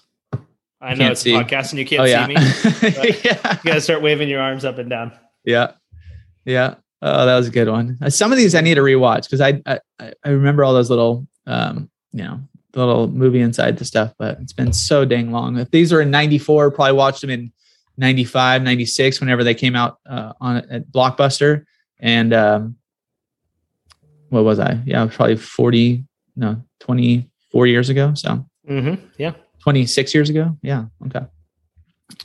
[0.81, 1.35] I know it's see.
[1.35, 2.27] a podcast and you can't oh yeah.
[2.27, 3.17] see me.
[3.23, 5.13] You gotta start waving your arms up and down.
[5.45, 5.73] Yeah.
[6.45, 6.77] Yeah.
[7.03, 7.99] Oh, that was a good one.
[8.01, 9.81] Uh, Some of these I need to rewatch because I, I
[10.25, 12.41] I remember all those little um, you know,
[12.73, 15.59] the little movie inside the stuff, but it's been so dang long.
[15.59, 17.53] If these are in 94, probably watched them in
[17.97, 21.65] 95, 96, whenever they came out uh, on at Blockbuster.
[21.99, 22.77] And um
[24.31, 24.81] what was I?
[24.87, 26.05] Yeah, probably 40,
[26.37, 28.15] no, 24 years ago.
[28.15, 29.05] So Mm-hmm.
[29.19, 29.33] Yeah.
[29.61, 30.57] 26 years ago.
[30.63, 30.87] Yeah.
[31.07, 31.25] Okay.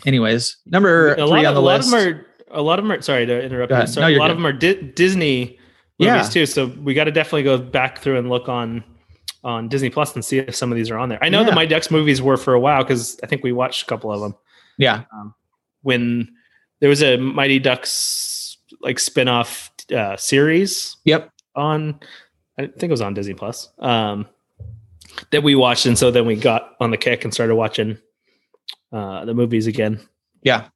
[0.06, 2.26] Anyways, number a three lot, on the a lot of them are.
[2.52, 3.02] A lot of them are.
[3.02, 3.88] Sorry to interrupt you.
[3.88, 4.32] So No, a lot good.
[4.32, 5.60] of them are Di- Disney
[5.98, 6.14] Yeah.
[6.18, 6.46] movies too.
[6.46, 8.84] So we got to definitely go back through and look on
[9.44, 11.20] on Disney Plus and see if some of these are on there.
[11.24, 11.50] I know Yeah.
[11.50, 14.12] the My Ducks movies were for a while because I think we watched a couple
[14.12, 14.34] of them
[14.80, 15.04] yeah.
[15.84, 16.30] when
[16.80, 21.30] there was a Mighty Ducks like spin-off uh, series Yep.
[21.56, 22.00] on
[22.58, 24.26] I think it was on Disney Plus um,
[25.32, 27.98] that we watched, and so then we got on the kick and started watching
[28.92, 30.00] uh, the movies again.
[30.44, 30.68] Yeah.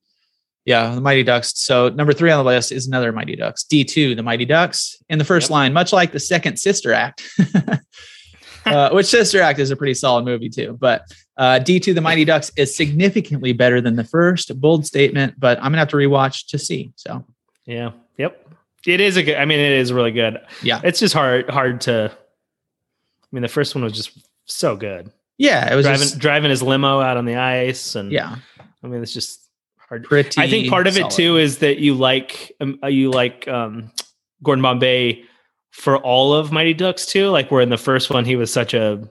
[0.66, 1.54] Yeah, the Mighty Ducks.
[1.56, 3.64] So number three on the list is another Mighty Ducks.
[3.64, 4.98] D2, the Mighty Ducks.
[5.10, 5.52] In the first Yep.
[5.52, 7.24] line, much like the second Sister Act,
[8.66, 10.78] uh, which Sister Act is a pretty solid movie too.
[10.80, 11.04] But
[11.38, 14.60] uh, D2, the Mighty Ducks is significantly better than the first.
[14.60, 16.92] Bold statement, but I'm gonna have to rewatch to see.
[16.96, 17.26] So
[17.66, 17.92] Yeah.
[18.18, 18.48] Yep.
[18.86, 19.38] It is a good.
[19.38, 20.40] I mean, it is really good.
[20.62, 20.82] Yeah.
[20.84, 22.12] It's just hard hard to.
[22.12, 24.12] I mean, the first one was just
[24.50, 25.12] so good.
[25.38, 28.36] yeah, it was Driving just, driving his limo out on the ice, and yeah,
[28.84, 29.40] I mean, it's just
[29.78, 30.04] hard.
[30.04, 30.42] pretty.
[30.42, 33.92] I think part of it too is that you like um, uh, you like um,
[34.44, 35.24] Gordon Bombay
[35.72, 37.28] for all of Mighty Ducks too.
[37.30, 39.08] Like where in the first one he was such a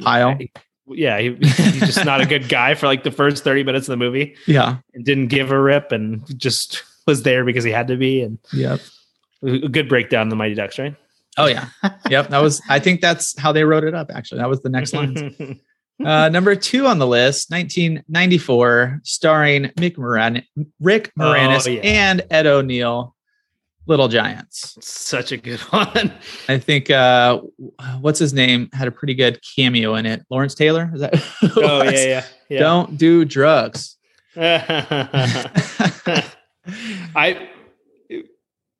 [0.00, 0.38] Pile.
[0.86, 3.92] Yeah, he, he's just not a good guy for like the first thirty minutes of
[3.92, 4.78] the movie, Yeah.
[4.92, 8.20] and didn't give a rip, and just was there because he had to be.
[8.22, 8.76] And yeah,
[9.42, 10.94] a good breakdown of the Mighty Ducks, right?
[11.36, 11.68] Oh yeah.
[12.08, 12.28] Yep.
[12.28, 12.62] That was.
[12.68, 14.10] I think that's how they wrote it up.
[14.14, 15.60] Actually, that was the next line.
[16.04, 20.42] Uh, number two on the list, 1994, starring Mick Moran-
[20.80, 21.80] Rick Oh, Moranis yeah.
[21.82, 23.14] and Ed O'Neill,
[23.86, 24.76] Little Giants.
[24.80, 26.12] Such a good one.
[26.48, 27.42] I think uh,
[28.00, 30.22] what's his name had a pretty good cameo in it.
[30.30, 31.14] Lawrence Taylor, is that?
[31.58, 32.58] oh yeah, yeah, yeah.
[32.58, 33.96] Don't do drugs.
[34.36, 35.70] I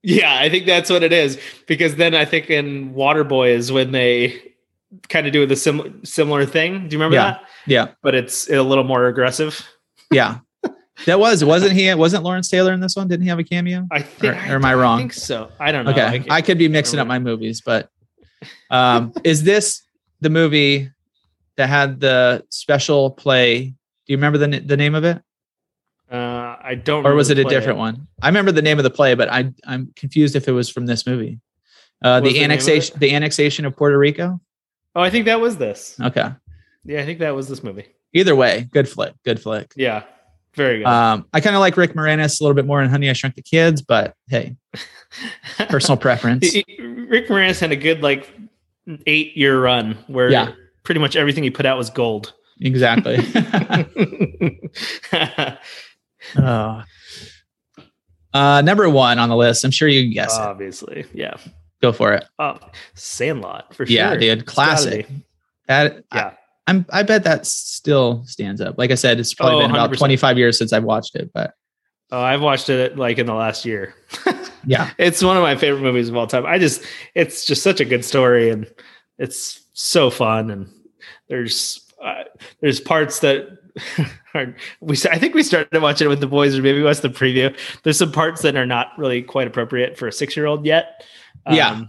[0.04, 3.90] yeah, I think that's what it is because then I think in Waterboy is when
[3.92, 4.52] they
[5.08, 6.86] kind of do the sim- similar thing.
[6.88, 7.30] Do you remember Yeah.
[7.32, 7.40] that?
[7.66, 9.66] yeah, But it's a little more aggressive.
[10.12, 10.38] yeah.
[11.06, 11.92] That was wasn't he?
[11.92, 13.08] Wasn't Lawrence Taylor in this one?
[13.08, 13.84] Didn't he have a cameo?
[13.90, 14.32] I think.
[14.32, 14.98] Or- or am I wrong?
[14.98, 15.50] I think so.
[15.58, 15.90] I don't know.
[15.90, 17.90] Okay, I, I could be mixing up my movies, but
[18.70, 19.82] um, is this
[20.20, 20.88] the movie
[21.56, 23.64] that had the special play?
[24.06, 25.20] Do you remember the the name of it,
[26.64, 27.04] I don't.
[27.06, 27.92] or was it a different play.
[27.92, 28.08] one?
[28.22, 30.86] I remember the name of the play, but I I'm confused if it was from
[30.86, 31.38] this movie.
[32.02, 34.40] Uh, the the annexation, the annexation of Puerto Rico.
[34.96, 35.96] Oh, I think that was this.
[36.00, 36.30] Okay,
[36.84, 37.86] Yeah, I think that was this movie.
[38.12, 39.12] Either way, good flick.
[39.24, 39.72] Good flick.
[39.76, 40.04] Yeah,
[40.54, 40.86] very good.
[40.86, 43.34] Um, I kind of like Rick Moranis a little bit more in Honey I Shrunk
[43.34, 44.56] the Kids, but hey,
[45.68, 46.54] personal preference.
[46.54, 48.30] Rick Moranis had a good like
[49.06, 50.52] eight year run where Yeah.
[50.84, 52.32] pretty much everything he put out was gold.
[52.60, 53.16] Exactly.
[56.38, 56.82] Oh.
[58.32, 59.64] Uh, number one on the list.
[59.64, 60.40] I'm sure you can guess it.
[60.40, 61.34] Obviously, yeah.
[61.80, 62.24] Go for it.
[62.38, 62.58] Oh,
[62.94, 64.18] Sandlot for Yeah, sure.
[64.20, 65.06] dude, classic.
[65.68, 66.28] That Yeah.
[66.28, 66.86] I, I'm.
[66.90, 68.76] I bet that still stands up.
[68.78, 69.98] Like I said, it's probably Oh, been about 100%.
[69.98, 71.52] 25 years since I've watched it, but
[72.10, 73.94] Oh, I've watched it like in the last year.
[74.66, 76.46] yeah, it's one of my favorite movies of all time.
[76.46, 76.82] I just,
[77.14, 78.66] it's just such a good story, and
[79.18, 80.50] it's so fun.
[80.50, 80.68] And
[81.28, 82.24] there's, uh,
[82.60, 83.46] there's parts that
[84.80, 84.96] we.
[85.10, 87.56] I think we started watching it with the boys, or maybe it was the preview.
[87.82, 91.04] There's some parts that are not really quite appropriate for a six year old yet.
[91.46, 91.82] Um, Yeah.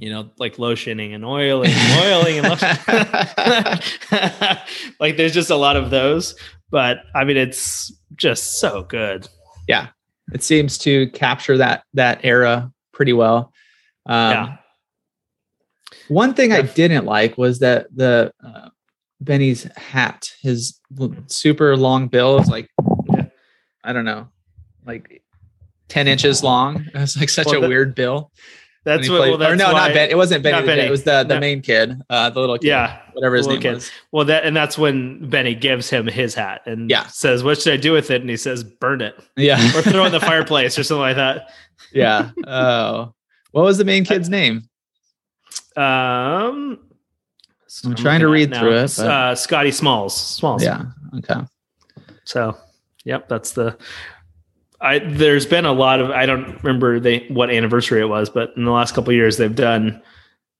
[0.00, 2.46] You know, like lotioning and oiling, and oiling and
[5.00, 6.36] like there's just a lot of those,
[6.70, 9.26] but I mean, it's just so good.
[9.66, 9.88] Yeah,
[10.32, 13.52] it seems to capture that that era pretty well.
[14.06, 14.56] Um, Yeah.
[16.08, 18.68] One thing I didn't like was that the uh,
[19.20, 20.80] Benny's hat, his
[21.26, 22.68] super long bill is like,
[23.84, 24.28] I don't know,
[24.86, 25.22] like
[25.88, 26.84] 10 inches long.
[26.94, 28.30] It was like such Well, a that- weird bill.
[28.84, 29.18] That's what.
[29.18, 30.08] played- well, that's or no, why, not Ben.
[30.08, 30.52] It wasn't Benny.
[30.52, 30.86] not the Jet, Benny.
[30.88, 31.40] It was the, the No.
[31.40, 33.00] main kid, uh, the little kid, Yeah.
[33.12, 33.74] whatever his name kid.
[33.74, 33.90] was.
[34.12, 37.06] Well, that and that's when Benny gives him his hat and Yeah.
[37.08, 39.58] says, "What should I do with it?" And he says, "Burn it Yeah.
[39.76, 41.50] or throw it in the fireplace or something like that."
[41.92, 42.30] yeah.
[42.46, 43.12] Oh,
[43.50, 44.62] what was the main kid's name?
[45.76, 46.78] Um,
[47.84, 50.14] I'm trying to read through it, but- Uh, Scotty Smalls.
[50.16, 50.62] Smalls.
[50.62, 50.84] Yeah.
[51.18, 51.40] Okay.
[52.24, 52.56] So,
[53.04, 53.76] yep, that's the.
[54.80, 58.50] I there's been a lot of I don't remember they what anniversary it was, but
[58.56, 60.00] in the last couple of years they've done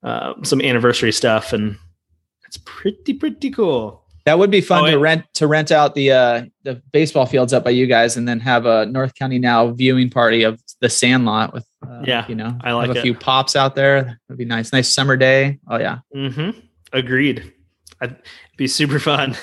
[0.02, 1.76] uh, some anniversary stuff, and
[2.46, 4.02] it's pretty pretty cool.
[4.24, 7.26] That would be fun Oh, to and- rent to rent out the uh the baseball
[7.26, 10.60] fields up by you guys and then have a North County Now viewing party of
[10.80, 13.02] the Sandlot with uh, Yeah, you know I like have a it.
[13.02, 14.18] few pops out there.
[14.28, 14.72] That'd be nice.
[14.72, 15.60] Nice summer day.
[15.70, 15.98] Oh yeah.
[16.14, 16.58] Mm-hmm.
[16.92, 17.52] Agreed.
[18.00, 18.16] I'd
[18.56, 19.36] be super fun.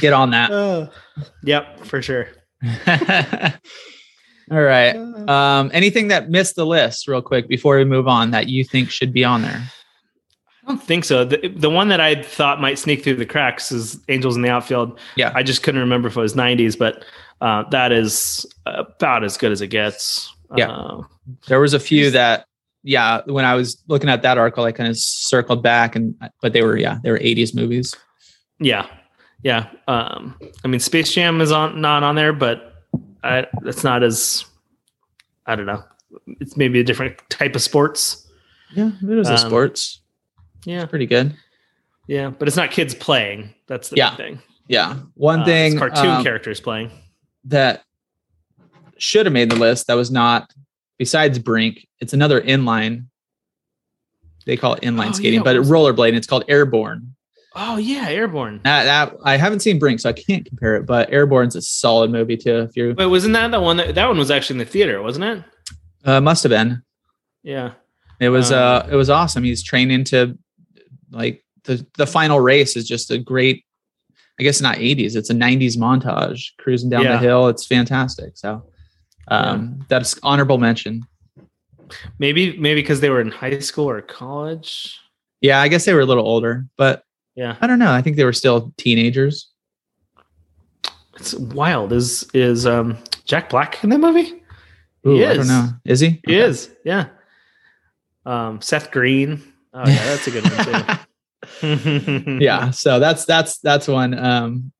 [0.00, 0.50] Get on that.
[0.50, 0.88] Uh,
[1.42, 2.28] yep, for sure.
[4.50, 4.94] All right.
[5.28, 8.90] Um anything that missed the list real quick before we move on that you think
[8.90, 9.62] should be on there?
[10.64, 11.24] I don't think so.
[11.24, 14.48] The, the one that I thought might sneak through the cracks is Angels in the
[14.50, 14.98] Outfield.
[15.16, 15.32] Yeah.
[15.34, 17.04] I just couldn't remember if it was 90s, but
[17.40, 20.32] uh, that is about as good as it gets.
[20.56, 20.70] Yeah.
[20.70, 21.02] Uh,
[21.48, 22.46] There was a few that
[22.82, 26.52] yeah, when I was looking at that article, I kind of circled back and but
[26.52, 27.94] they were yeah, they were 80s movies.
[28.60, 28.86] yeah.
[29.44, 29.70] Yeah.
[29.88, 32.84] Um, I mean, Space Jam is on not on there, but
[33.24, 34.44] I, it's not as,
[35.46, 35.82] I don't know.
[36.40, 38.24] It's maybe a different type of sports.
[38.72, 40.00] Yeah, it was a Um, sports.
[40.64, 40.86] Yeah.
[40.86, 41.34] Pretty good.
[42.06, 42.30] Yeah.
[42.30, 43.52] But it's not kids playing.
[43.66, 44.10] That's the Yeah.
[44.10, 44.42] big thing.
[44.68, 44.98] Yeah.
[45.14, 46.92] One Uh, thing cartoon um, characters playing.
[47.46, 47.82] that
[48.98, 50.52] should have made the list that was not
[51.02, 51.84] besides Brink.
[51.98, 53.06] It's another inline.
[54.46, 56.14] They call it inline Oh, skating, yeah, but was- rollerblade.
[56.14, 57.16] It's called Airborne.
[57.56, 58.08] Oh, yeah.
[58.08, 58.60] Airborne.
[58.62, 60.86] That, that I haven't seen Brink, so I can't compare it.
[60.86, 62.60] But Airborne's a solid movie too.
[62.60, 65.02] If you But wasn't that the one that that one was actually in the theater,
[65.02, 65.44] wasn't it?
[66.04, 66.82] uh, must have been.
[67.42, 67.72] Yeah.
[68.20, 69.42] It was Um, uh it was awesome.
[69.42, 70.38] He's training to
[71.10, 73.64] like the the final race is just a great
[74.40, 77.48] I guess not 80s, it's a 90s montage cruising down the hill.
[77.48, 78.36] It's fantastic.
[78.36, 78.64] So
[79.28, 81.02] um that's honorable mention.
[82.18, 84.98] Maybe maybe because they were in high school or college.
[85.40, 87.04] Yeah, I guess they were a little older, but
[87.34, 87.56] Yeah.
[87.60, 87.92] I don't know.
[87.92, 89.48] I think they were still teenagers.
[91.16, 91.92] It's wild.
[91.92, 94.42] Is is um Jack Black in that movie?
[95.06, 95.68] Ooh, he I don't know.
[95.84, 96.20] Is he?
[96.26, 96.70] He is.
[96.84, 97.08] Yeah.
[98.24, 99.42] Um Seth Green.
[99.74, 102.38] Oh yeah, that's a good one too.
[102.40, 102.70] yeah.
[102.70, 104.72] So that's that's that's one um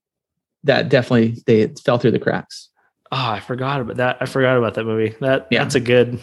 [0.63, 2.69] that definitely they fell through the cracks.
[3.15, 4.17] Oh, I forgot about that.
[4.21, 5.15] I forgot about that movie.
[5.21, 5.59] That Yeah.
[5.63, 6.19] that's a good.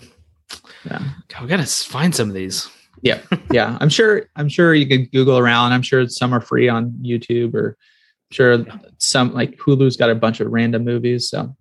[0.85, 0.99] Yeah.
[1.29, 2.69] God, we gotta find some of these.
[3.03, 3.21] yeah
[3.53, 3.79] yeah.
[3.81, 7.55] i'm sure i'm sure you could google around i'm sure some are free on youtube
[7.55, 8.67] or I'm sure
[8.99, 11.57] some like hulu's got a bunch of random movies so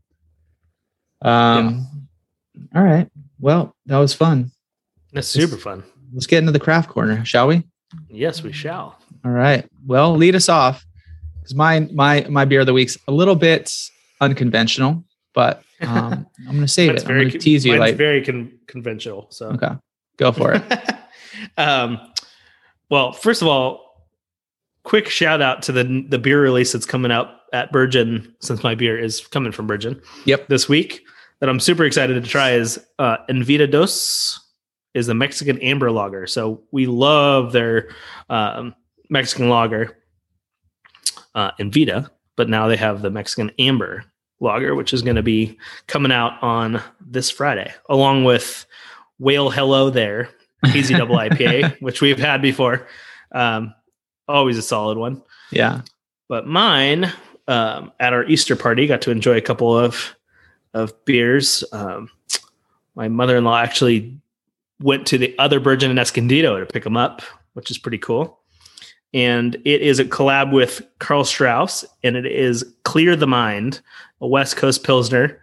[1.22, 1.88] um
[2.76, 3.08] all right
[3.40, 4.52] well that was fun
[5.14, 5.84] That's super fun.
[6.14, 7.64] let's get into the craft corner shall we
[8.10, 8.98] Yes, we shall.
[9.24, 10.84] all right well lead us off
[11.38, 13.72] because my my my beer of the week's a little bit
[14.20, 15.04] unconventional
[15.40, 18.52] but um i'm gonna save Mine's it i'm gonna con- tease you like very con-
[18.68, 19.28] conventional.
[19.30, 19.72] So okay
[20.18, 20.64] go for it
[21.58, 22.00] um,
[22.90, 24.08] well, first of all,
[24.84, 28.76] quick shout out to the the beer release that's coming out at Virgin, since my
[28.76, 30.02] beer is coming from Virgin.
[30.26, 30.48] Yep.
[30.48, 31.04] This week
[31.40, 34.40] that I'm super excited to try is uh, Envita Dos
[34.94, 36.28] is a Mexican amber lager.
[36.28, 37.90] So we love their
[38.30, 38.76] um,
[39.10, 39.98] Mexican lager.
[41.36, 44.04] uh, Invita, but now they have the Mexican Amber
[44.40, 48.66] lager, which is going to be coming out on this Friday, along with
[49.20, 50.30] Whale Hello There,
[50.66, 52.88] Hazy Double IPA, which we've had before.
[53.32, 53.74] Um,
[54.28, 55.22] always a solid one.
[55.52, 55.82] Yeah.
[56.28, 57.12] But mine,
[57.48, 60.16] um, at our Easter party, got to enjoy a couple of
[60.74, 61.64] of beers.
[61.72, 62.10] Um,
[62.96, 64.20] my mother in law actually
[64.80, 67.22] went to the other Virgin in Escondido to pick them up,
[67.54, 68.40] which is pretty cool.
[69.14, 73.82] And it is a collab with Karl Strauss, and it is Clear the Mind,
[74.22, 75.42] a West Coast Pilsner.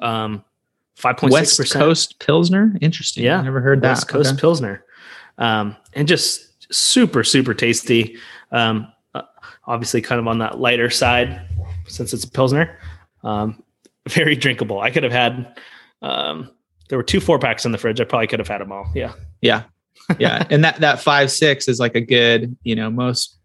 [0.00, 0.44] Um,
[0.98, 1.30] 5.6%.
[1.30, 2.74] West Coast Pilsner?
[2.80, 3.24] Interesting.
[3.24, 3.40] Yeah.
[3.42, 3.88] Never heard that.
[3.90, 4.40] West Coast Okay.
[4.40, 4.84] Pilsner.
[5.38, 8.16] Um, and just super, super tasty.
[8.50, 9.22] Um, uh,
[9.66, 11.42] obviously, kind of on that lighter side
[11.86, 12.78] since it's a Pilsner.
[13.22, 13.62] Um,
[14.08, 14.80] very drinkable.
[14.80, 15.58] I could have had,
[16.02, 16.50] um,
[16.88, 18.00] there were two four packs in the fridge.
[18.00, 18.90] I probably could have had them all.
[18.94, 19.12] Yeah.
[19.40, 19.64] Yeah.
[20.18, 20.46] Yeah.
[20.50, 23.36] and that that five six is like a good, you know, most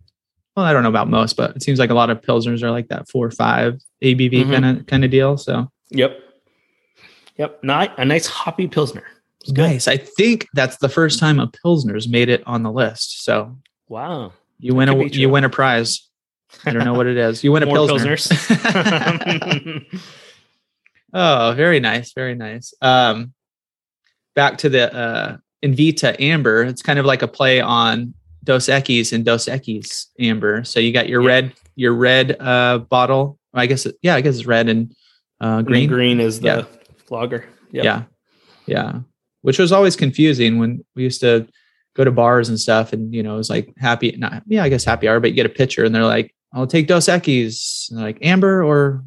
[0.56, 2.72] well, I don't know about most, but it seems like a lot of pilsners are
[2.72, 4.52] like that four or five ABV Mhm.
[4.52, 5.38] kind of kind of deal.
[5.38, 6.18] So Yep.
[7.38, 7.64] Yep.
[7.64, 9.04] Not a nice hoppy Pilsner.
[9.48, 9.88] Nice.
[9.88, 13.24] I think that's the first time a pilsner's made it on the list.
[13.24, 13.58] So
[13.90, 14.34] Wow.
[14.60, 16.08] you win a you win a prize.
[16.66, 17.44] I don't know what it is.
[17.44, 18.16] You win a pilsner.
[18.18, 19.86] Pilsners.
[21.14, 22.74] Oh, very nice, very nice.
[22.82, 23.34] Um,
[24.34, 26.64] back to the uh, Invita Amber.
[26.64, 28.14] It's kind of like a play on
[28.44, 30.64] Dos Equis and Dos Equis Amber.
[30.64, 31.28] So you got your Yeah.
[31.28, 33.38] red, your red uh, bottle.
[33.54, 34.94] I guess, yeah, I guess it's red and
[35.40, 35.88] uh, green.
[35.88, 36.18] green.
[36.18, 36.64] Green is the Yeah.
[37.10, 37.46] lager.
[37.72, 37.84] Yep.
[37.86, 38.04] Yeah,
[38.66, 39.00] yeah.
[39.42, 41.48] Which was always confusing when we used to
[41.96, 44.70] go to bars and stuff, and you know, it was like happy, not yeah, I
[44.70, 47.90] guess happy hour, but you get a pitcher, and they're like, "I'll take Dos Equis,"
[47.90, 49.04] and they're like amber or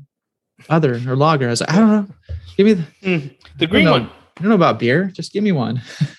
[0.69, 1.47] other or lager.
[1.47, 2.07] I was like, I don't know.
[2.57, 3.93] Give me the, Mm, the green know.
[3.93, 4.11] one.
[4.37, 5.05] I don't know about beer.
[5.15, 5.81] Just give me one.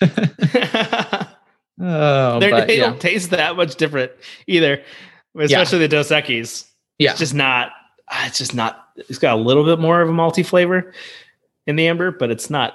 [1.80, 2.86] oh, They're- but they yeah.
[2.88, 4.12] don't taste that much different
[4.46, 4.82] either,
[5.38, 6.66] especially the Dos Equis.
[6.98, 7.72] yeah, It's just not.
[8.10, 8.82] ah, It's just not.
[8.96, 10.92] It's got a little bit more of a malty flavor
[11.66, 12.74] in the amber, but it's not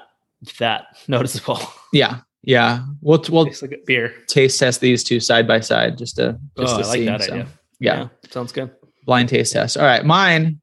[0.59, 1.59] that noticeable.
[1.93, 2.83] yeah, yeah.
[3.01, 4.13] We'll we'll Tastes like beer.
[4.27, 7.05] taste test these two side by side just to just oh, to I like see.
[7.05, 7.47] that So, idea.
[7.79, 8.69] yeah, sounds good.
[9.05, 9.77] blind taste test.
[9.77, 10.59] All right, mine.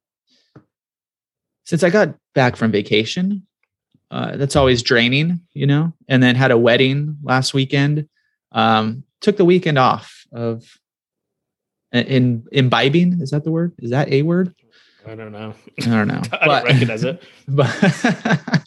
[1.64, 3.46] Since I got back from vacation,
[4.10, 5.92] uh, that's always draining, you know.
[6.08, 8.08] And then had a wedding last weekend.
[8.52, 10.64] Um, took the weekend off of
[11.92, 13.20] in imbibing.
[13.20, 13.72] Is that the word?
[13.78, 14.54] Is that a word?
[15.06, 15.54] I don't know.
[15.80, 16.22] I don't know.
[16.32, 17.22] I don't recognize it.
[17.48, 17.68] but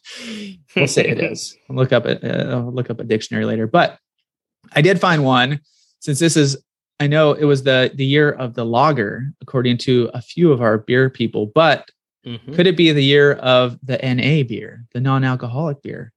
[0.75, 1.55] we'll say it is.
[1.69, 2.23] I'll look up it.
[2.23, 3.67] Uh, I'll look up a dictionary later.
[3.67, 3.97] But
[4.73, 5.59] I did find one
[5.99, 6.57] since this is.
[6.99, 10.61] I know it was the the year of the lager, according to a few of
[10.61, 11.47] our beer people.
[11.47, 11.89] But
[12.25, 12.53] Mhm.
[12.53, 16.13] could it be the year of the NA beer, the non-alcoholic beer?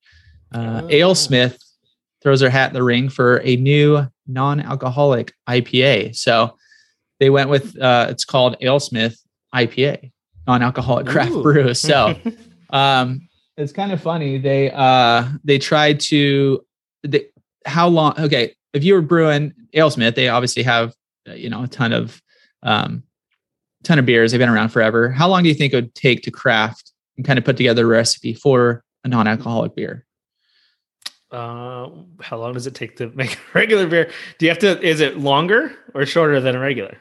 [0.52, 0.88] Uh, Oh.
[0.88, 1.56] AleSmith
[2.24, 6.16] throws their hat in the ring for a new non-alcoholic IPA.
[6.16, 6.56] So
[7.20, 9.18] they went with uh, it's called AleSmith
[9.54, 10.10] IPA,
[10.46, 11.42] non-alcoholic craft Ooh.
[11.42, 11.74] brew.
[11.74, 12.16] So
[12.70, 16.64] um it's kind of funny they uh they tried to
[17.02, 17.26] they,
[17.64, 20.92] how long okay if you were brewing alesmith they obviously have
[21.28, 22.20] uh, you know a ton of
[22.62, 23.02] um
[23.84, 26.22] ton of beers they've been around forever how long do you think it would take
[26.22, 30.03] to craft and kind of put together a recipe for a non-alcoholic beer
[31.34, 31.90] Uh,
[32.22, 34.10] how long does it take to make a regular beer?
[34.38, 34.80] Do you have to?
[34.80, 36.96] Is it longer or shorter than a regular?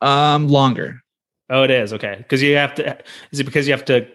[0.00, 1.00] um longer
[1.50, 2.14] Oh, it is okay.
[2.18, 2.98] Because you have to.
[3.30, 4.08] Is it because you have to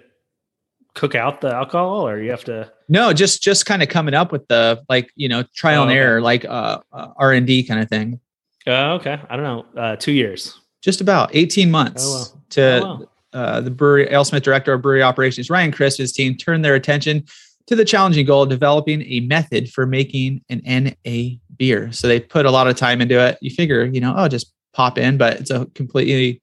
[0.96, 2.72] cook out the alcohol, or you have to?
[2.90, 5.92] no just just kind of coming up with the like you know trial Oh, and
[5.92, 6.00] okay.
[6.00, 8.20] error like uh, uh r&d kind of thing
[8.66, 9.66] Uh, okay, I don't know.
[9.82, 10.60] Uh, two years.
[10.82, 12.42] just about 18 months Oh, wow.
[12.50, 13.10] to Oh, wow.
[13.34, 16.76] uh, the brewery AleSmith director of brewery operations Ryan Chris and his team turned their
[16.76, 17.26] attention
[17.70, 21.92] to the challenging goal of developing a method for making an NA beer.
[21.92, 23.38] So they put a lot of time into it.
[23.42, 26.42] You figure, you know, oh, just pop in, but it's a completely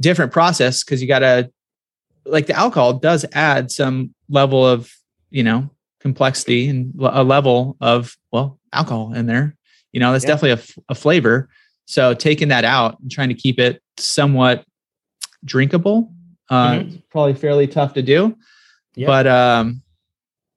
[0.00, 1.48] different process because you got to
[2.24, 4.92] like the alcohol does add some level of
[5.30, 9.54] you know complexity and a level of well alcohol in there.
[9.92, 10.30] You know, that's Yeah.
[10.30, 11.48] definitely a, f- a flavor.
[11.86, 14.64] So taking that out and trying to keep it somewhat
[15.44, 16.12] drinkable,
[16.50, 17.02] uh, Mhm.
[17.10, 18.36] probably fairly tough to do.
[18.96, 19.06] Yeah.
[19.06, 19.82] But um,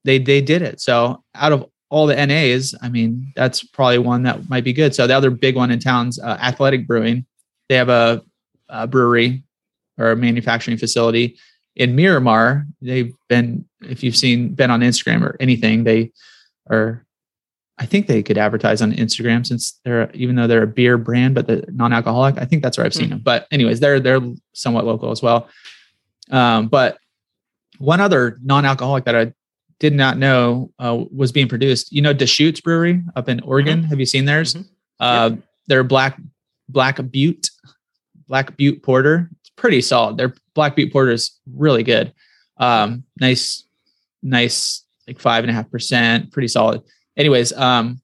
[0.04, 0.82] they they did it.
[0.82, 4.96] So out of all the NAs, I mean, that's probably one that might be good.
[4.96, 7.26] So the other big one in town's uh, Athletic Brewing.
[7.68, 8.22] They have a,
[8.70, 9.44] a brewery
[9.98, 11.38] or a manufacturing facility
[11.76, 12.66] in Miramar.
[12.82, 16.12] They've been, if you've seen, been on Instagram or anything, they
[16.70, 17.06] are.
[17.78, 21.34] I think they could advertise on Instagram since they're even though they're a beer brand,
[21.36, 22.38] but the non-alcoholic.
[22.38, 23.12] I think that's where I've seen Hmm.
[23.16, 23.22] them.
[23.24, 24.22] But anyways, they're they're
[24.54, 25.50] somewhat local as well.
[26.30, 26.98] Um, but
[27.80, 29.34] one other non-alcoholic that I
[29.82, 31.92] did not know uh, was being produced.
[31.92, 33.82] You know, Deschutes Brewery up in Oregon.
[33.84, 34.54] Have you seen theirs?
[34.54, 34.66] Mhm.
[35.00, 35.32] Uh,
[35.68, 36.18] They're Black
[36.70, 37.50] Black Butte.
[38.28, 39.28] Black Butte Porter.
[39.42, 40.18] It's pretty solid.
[40.18, 42.14] Their Black Butte Porter is really good.
[42.58, 43.66] Um, nice,
[44.22, 46.84] nice, like five and a half percent, pretty solid.
[47.18, 48.00] Anyways, um,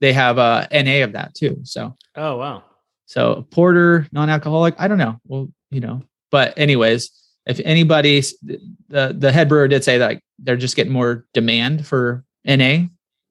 [0.00, 1.60] they have a NA of that too.
[1.62, 2.64] So, oh wow.
[3.06, 4.74] So porter, non-alcoholic.
[4.78, 5.20] I don't know.
[5.24, 7.10] Well, you know, but anyways,
[7.48, 8.22] if anybody,
[8.88, 12.86] the the head brewer did say that like, they're just getting more demand for NA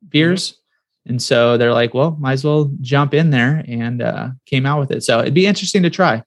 [0.10, 0.52] beers.
[0.52, 1.10] Mm-hmm.
[1.10, 4.80] And so they're like, well, might as well jump in there and uh, came out
[4.80, 5.04] with it.
[5.04, 6.16] So it'd be interesting to try.
[6.16, 6.24] I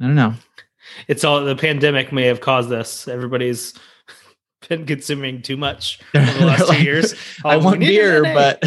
[0.00, 0.34] don't know.
[1.06, 3.08] It's all the pandemic may have caused this.
[3.08, 3.72] Everybody's
[4.68, 7.14] been consuming too much over the last like, two years.
[7.44, 8.62] I oh, want beer, but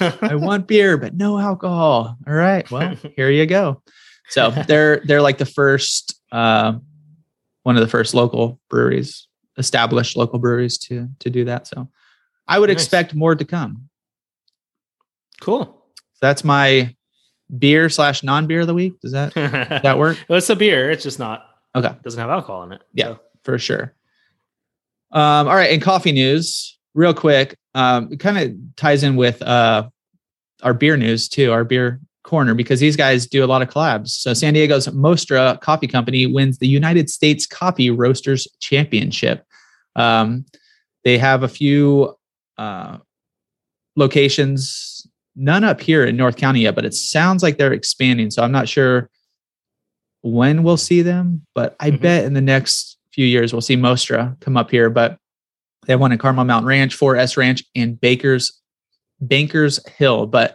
[0.22, 2.16] I want beer, but no alcohol.
[2.26, 2.70] All right.
[2.70, 3.82] Well, here you go.
[4.28, 6.74] So they're they're like the first uh,
[7.64, 9.26] one of the first local breweries,
[9.58, 11.66] established local breweries to to do that.
[11.66, 11.88] So
[12.46, 12.76] I would nice.
[12.76, 13.88] expect more to come.
[15.40, 15.64] Cool.
[15.96, 16.94] So that's my
[17.58, 19.00] beer slash non beer of the week.
[19.00, 20.18] Does that does that work?
[20.28, 20.90] well, it's a beer.
[20.90, 21.44] It's just not
[21.74, 21.88] okay.
[21.88, 22.82] It doesn't have alcohol in it.
[22.92, 23.20] Yeah, so.
[23.42, 23.94] for sure.
[25.10, 29.40] Um, all right, and coffee news, real quick, um, it kind of ties in with
[29.42, 29.88] uh,
[30.62, 34.08] our beer news too, our beer corner, because these guys do a lot of collabs.
[34.08, 39.46] So San Diego's Mostra Coffee Company wins the United States Coffee Roasters Championship.
[39.94, 40.44] Um,
[41.04, 42.16] they have a few
[42.58, 42.98] uh,
[43.96, 45.06] locations,
[45.36, 48.30] none up here in North County yet, but it sounds like they're expanding.
[48.30, 49.10] So I'm not sure
[50.22, 52.02] when we'll see them, but I mm-hmm.
[52.02, 54.90] bet in the next few years we'll see Mostra come up here.
[54.90, 55.18] But
[55.86, 58.60] they have one in Carmel Mountain Ranch, 4S Ranch, and Baker's
[59.20, 60.26] Bankers Hill.
[60.26, 60.54] But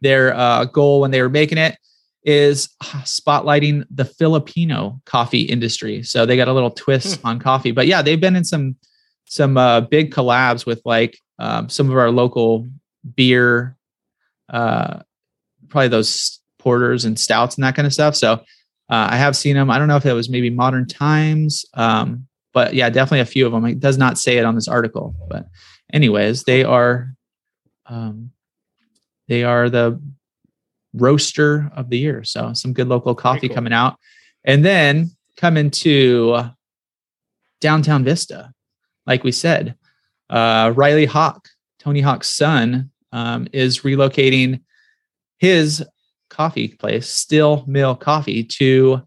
[0.00, 1.76] their uh, goal when they were making it
[2.24, 6.02] is spotlighting the Filipino coffee industry.
[6.02, 7.26] So they got a little twist hmm.
[7.26, 7.70] on coffee.
[7.70, 8.76] But yeah, they've been in some
[9.24, 12.66] some uh, big collabs with like um, some of our local
[13.14, 13.76] beer,
[14.48, 15.00] uh,
[15.68, 18.16] probably those porters and stouts and that kind of stuff.
[18.16, 18.32] So
[18.90, 19.70] uh, I have seen them.
[19.70, 23.46] I don't know if it was maybe Modern Times, um, but yeah, definitely a few
[23.46, 23.64] of them.
[23.66, 25.46] It does not say it on this article, but
[25.92, 27.14] anyways, they are
[27.86, 28.30] um,
[29.28, 30.00] they are the
[30.94, 32.24] roaster of the year.
[32.24, 33.54] So some good local coffee cool.
[33.54, 33.96] coming out.
[34.44, 36.50] And then coming to
[37.60, 38.52] downtown Vista,
[39.06, 39.76] like we said,
[40.30, 41.48] uh, Riley Hawk,
[41.78, 44.62] Tony Hawk's son, um, is relocating
[45.38, 45.84] his
[46.28, 49.02] coffee place, Steel Mill Coffee, to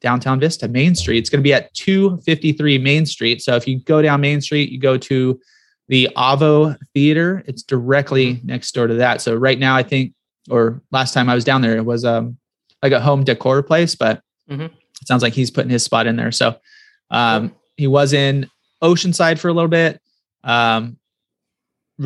[0.00, 1.18] downtown Vista, Main Street.
[1.18, 3.42] It's going to be at 253 Main Street.
[3.42, 5.40] So if you go down Main Street, you go to
[5.88, 7.42] the Avo Theater.
[7.46, 8.46] It's directly mm-hmm.
[8.46, 9.20] next door to that.
[9.20, 10.12] So right now, I think,
[10.50, 12.38] or last time I was down there, it was um
[12.82, 14.62] like a home decor place, but mm-hmm.
[14.62, 16.32] it sounds like he's putting his spot in there.
[16.32, 16.56] So
[17.10, 18.48] um, he was in
[18.82, 20.00] Oceanside for a little bit.
[20.44, 20.98] Um,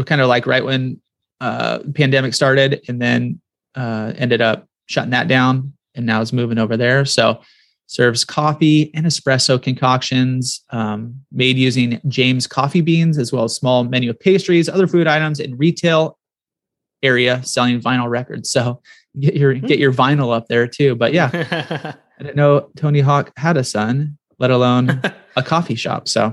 [0.06, 1.00] kind of like right when
[1.40, 3.40] uh, pandemic started, and then
[3.74, 7.04] uh, ended up shutting that down, and now is moving over there.
[7.04, 7.40] So
[7.91, 13.82] serves coffee and espresso concoctions um, made using James coffee beans, as well as small
[13.82, 16.16] menu of pastries, other food items, in retail
[17.03, 18.49] area selling vinyl records.
[18.49, 18.80] So
[19.18, 20.95] get your get your vinyl up there too.
[20.95, 21.30] But yeah,
[22.20, 25.03] I didn't know Tony Hawk had a son, let alone
[25.36, 26.07] a coffee shop.
[26.07, 26.32] So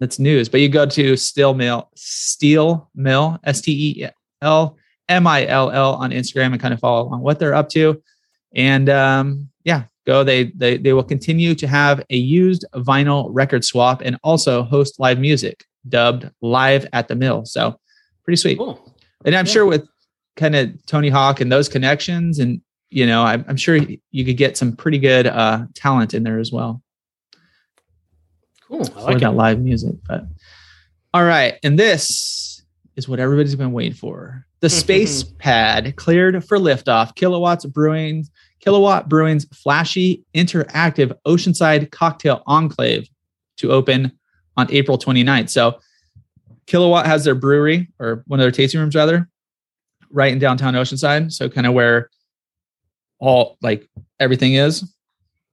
[0.00, 0.48] that's news.
[0.48, 4.08] But you go to Steel Mill, Steel Mill, S T E
[4.40, 4.78] L
[5.10, 8.02] M I L L on Instagram and kind of follow along what they're up to.
[8.54, 10.24] And um, yeah, go.
[10.24, 14.98] They, they they will continue to have a used vinyl record swap and also host
[14.98, 17.44] live music dubbed live at the mill.
[17.44, 17.78] So
[18.24, 18.58] pretty sweet.
[18.58, 18.94] Cool.
[19.24, 19.52] And I'm yeah.
[19.52, 19.86] sure with
[20.36, 24.36] kind of Tony Hawk and those connections, and you know, I'm, I'm sure you could
[24.36, 26.82] get some pretty good uh, talent in there as well.
[28.66, 28.88] Cool.
[28.96, 29.94] I like that live music.
[30.06, 30.24] But
[31.12, 32.62] all right, and this
[32.96, 34.46] is what everybody's been waiting for.
[34.60, 37.14] The space pad cleared for liftoff.
[37.14, 38.24] Kilowatts Brewing
[38.68, 43.08] Kilowatt Brewing's flashy, interactive Oceanside Cocktail Enclave
[43.56, 44.12] to open
[44.58, 45.48] on April 29th.
[45.48, 45.80] So,
[46.66, 49.26] Kilowatt has their brewery or one of their tasting rooms, rather,
[50.10, 51.32] right in downtown Oceanside.
[51.32, 52.10] So, kind of where
[53.18, 53.88] all like
[54.20, 54.82] everything is.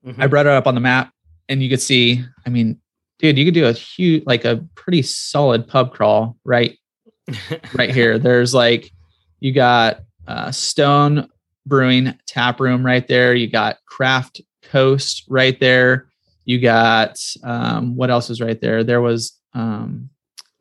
[0.05, 0.21] Mm-hmm.
[0.21, 1.13] I brought it up on the map
[1.47, 2.77] and you could see, I mean,
[3.19, 6.77] dude, you could do a huge, like a pretty solid pub crawl right,
[7.75, 8.19] right here.
[8.19, 8.91] There's like,
[9.39, 11.29] you got uh, Stone
[11.65, 13.33] Brewing tap room right there.
[13.33, 16.09] You got Craft Coast right there.
[16.45, 18.83] You got um, what else is right there?
[18.83, 20.09] There was um,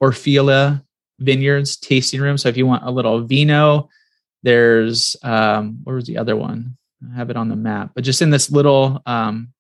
[0.03, 0.83] Orfila
[1.19, 2.39] Vineyards tasting room.
[2.39, 3.89] So if you want a little vino,
[4.43, 6.77] there's um, where was the other one?
[7.13, 9.53] I have it on the map, but just in this little um,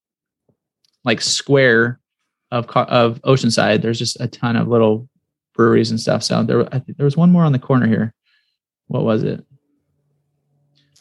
[1.05, 2.01] like square
[2.51, 5.09] of of Oceanside, there's just a ton of little
[5.55, 6.22] breweries and stuff.
[6.22, 8.14] So there, I think there was one more on the corner here.
[8.88, 9.45] What was it?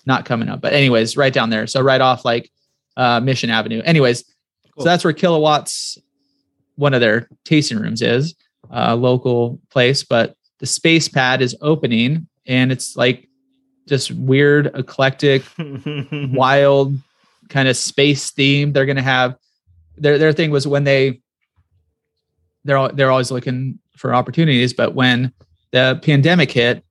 [0.06, 0.62] Not coming up.
[0.62, 1.68] But anyways, right down there.
[1.68, 2.51] So right off like
[2.97, 3.82] uh, Mission Avenue.
[3.84, 4.24] Anyways,
[4.76, 4.84] Cool.
[4.84, 5.97] so that's where Kilowatts,
[6.76, 8.36] one of their tasting rooms is,
[8.70, 10.04] a local place.
[10.04, 13.28] But the Space Pad is opening, and it's like
[13.88, 15.43] just weird, eclectic,
[16.12, 16.97] wild
[17.49, 18.74] kind of space theme.
[18.74, 19.36] They're going to have
[19.97, 21.22] their their thing was when they
[22.64, 25.32] they're they're always looking for opportunities, but when
[25.72, 26.84] the pandemic hit,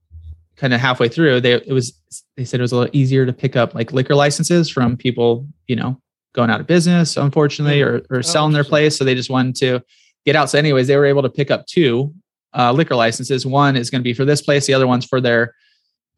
[0.55, 1.99] kind of halfway through, they it was
[2.37, 5.47] they said it was a little easier to pick up like liquor licenses from people,
[5.67, 5.99] you know,
[6.33, 8.97] going out of business, unfortunately, or or selling their place.
[8.97, 9.81] So they just wanted to
[10.25, 10.49] get out.
[10.49, 12.13] So, anyways, they were able to pick up two
[12.53, 13.45] uh, liquor licenses.
[13.45, 14.67] One is going to be for this place.
[14.67, 15.55] The other one's for their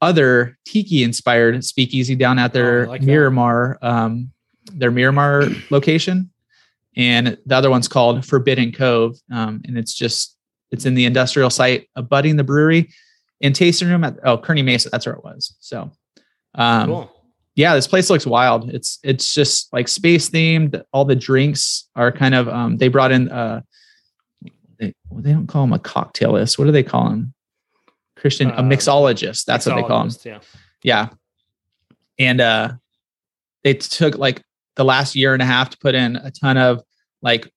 [0.01, 3.01] other tiki inspired speakeasy down at their Oh, like.
[3.01, 4.31] Miramar, um,
[4.73, 6.29] their Miramar location,
[6.97, 10.37] and the other one's called Forbidden Cove, um, and it's just
[10.71, 12.89] it's in the industrial site abutting the brewery
[13.41, 14.89] in tasting room at oh Kearny Mesa.
[14.89, 15.55] That's where it was.
[15.59, 15.91] So,
[16.55, 17.11] um, cool.
[17.55, 18.73] yeah, this place looks wild.
[18.73, 20.81] It's it's just like space themed.
[20.93, 23.61] All the drinks are kind of um they brought in uh
[24.79, 26.57] they well, they don't call him a cocktailist.
[26.57, 27.33] What do they call him?
[28.15, 29.45] Christian a Uh, mixologist.
[29.45, 30.07] That's what they call him.
[30.09, 30.39] Mixologist, Yeah.
[30.83, 31.09] Yeah.
[32.19, 32.73] And uh
[33.63, 34.41] they took like
[34.75, 36.81] the last year and a half to put in a ton of
[37.21, 37.49] like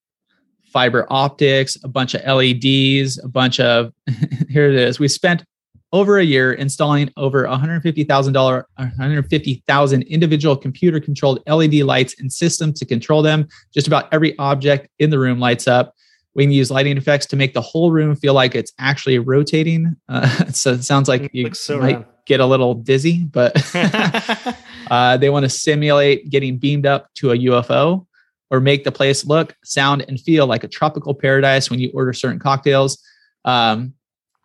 [0.71, 3.91] fiber optics, a bunch of LEDs, a bunch of
[4.49, 4.99] here it is.
[4.99, 5.43] We spent
[5.91, 12.85] over a year installing over $150,000 150,000 individual computer controlled LED lights and systems to
[12.85, 13.47] control them.
[13.73, 15.95] Just about every object in the room lights up.
[16.35, 19.95] We can use lighting effects to make the whole room feel like it's actually rotating.
[20.07, 23.55] Uh, so it sounds like you so might get a little dizzy, but
[24.91, 28.05] uh, they want to simulate getting beamed up to a UFO
[28.51, 32.13] or make the place look, sound, and feel like a tropical paradise when you order
[32.13, 33.03] certain cocktails.
[33.45, 33.93] Um,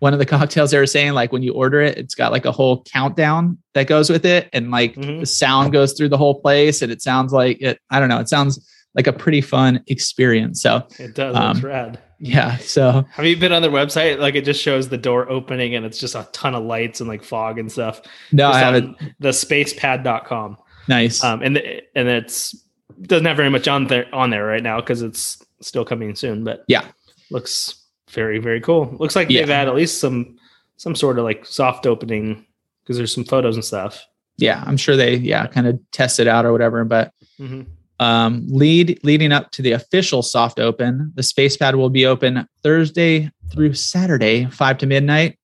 [0.04, 2.44] one of the cocktails they were saying, like when you order it, it's got like
[2.44, 5.20] a whole countdown that goes with it, and like Mhm.
[5.20, 7.78] the sound goes through the whole place, and it sounds like it.
[7.90, 8.20] I don't know.
[8.20, 8.60] It sounds
[8.94, 10.60] like a pretty fun experience.
[10.62, 11.34] So it does.
[11.34, 11.98] um, rad.
[12.20, 12.58] yeah.
[12.58, 14.18] So Have you been on their website?
[14.20, 17.08] Like it just shows the door opening and it's just a ton of lights and
[17.08, 18.02] like fog and stuff.
[18.30, 18.96] no, Just I haven't.
[19.18, 20.58] The spacepad.com.
[20.88, 21.24] Nice.
[21.24, 22.54] Um, and the, and it's
[23.02, 26.44] doesn't have very much on there on there right now because it's still coming soon.
[26.44, 26.84] But Yeah.
[27.30, 27.74] looks
[28.14, 28.96] very very cool.
[28.98, 29.40] Looks like Yeah.
[29.42, 30.36] they've had at least some
[30.76, 32.44] some sort of like soft opening
[32.82, 34.04] because there's some photos and stuff.
[34.38, 37.12] yeah, I'm sure they yeah kind of test it out or whatever, but.
[37.38, 37.62] hmm
[38.00, 42.44] um, lead leading up to the official soft open the space pad will be open
[42.64, 45.38] thursday through saturday 5 to midnight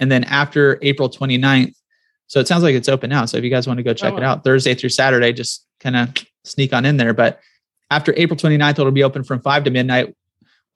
[0.00, 1.74] and then after april 29th
[2.26, 4.14] so it sounds like it's open now so if you guys want to go check
[4.14, 6.08] Oh, it out thursday through saturday just kind of
[6.44, 7.38] sneak on in there but
[7.90, 10.16] after april 29th it'll be open from 5 to midnight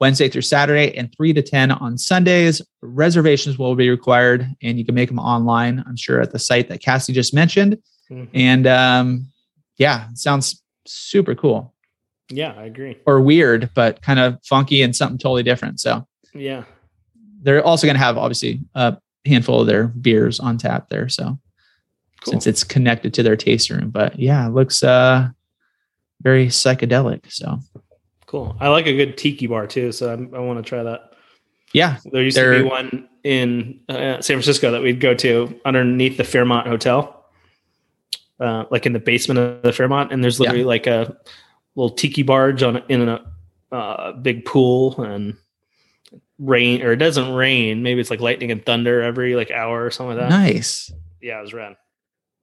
[0.01, 4.85] wednesday through saturday and 3 to 10 on sundays reservations will be required and you
[4.85, 7.79] can make them online i'm sure at the site that cassie just mentioned
[8.11, 8.29] Mhm.
[8.35, 9.29] and um,
[9.79, 11.73] yeah, sounds super cool
[12.31, 12.99] Yeah, I agree.
[13.07, 15.81] or weird, but kind of funky and something totally different.
[15.81, 16.65] So Yeah.
[17.43, 21.09] they're also going to have obviously a handful of their beers on tap there.
[21.09, 21.39] So
[22.21, 22.33] Cool.
[22.33, 25.31] since it's connected to their taste room, but yeah, it looks uh,
[26.21, 27.33] very psychedelic.
[27.33, 27.59] So
[28.35, 28.57] Cool.
[28.59, 31.13] I like a good tiki bar too, so I'm, I want to try that.
[31.73, 36.17] yeah, There used to be one in uh, San Francisco that we'd go to underneath
[36.17, 37.27] the Fairmont Hotel,
[38.41, 41.17] uh, like in the basement of the Fairmont, and there's literally like a
[41.77, 43.25] little tiki barge on in a
[43.71, 45.37] uh, big pool and
[46.41, 47.85] rain, or it doesn't rain.
[47.85, 50.37] Maybe it's like lightning and thunder every like hour or something like that.
[50.37, 50.91] nice.
[51.23, 51.77] Yeah, it was rad.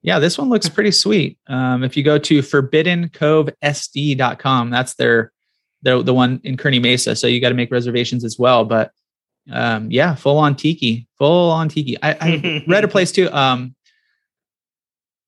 [0.03, 1.37] Yeah, this one looks pretty sweet.
[1.47, 5.33] Um, if you go to forbiddencovesd.com, that's their
[5.81, 7.15] the the one in Kearny Mesa.
[7.15, 8.65] So you got to make reservations as well.
[8.65, 8.91] But
[9.51, 12.01] um, yeah, full on tiki, full on tiki.
[12.01, 13.31] I, I read a place too.
[13.31, 13.75] Um,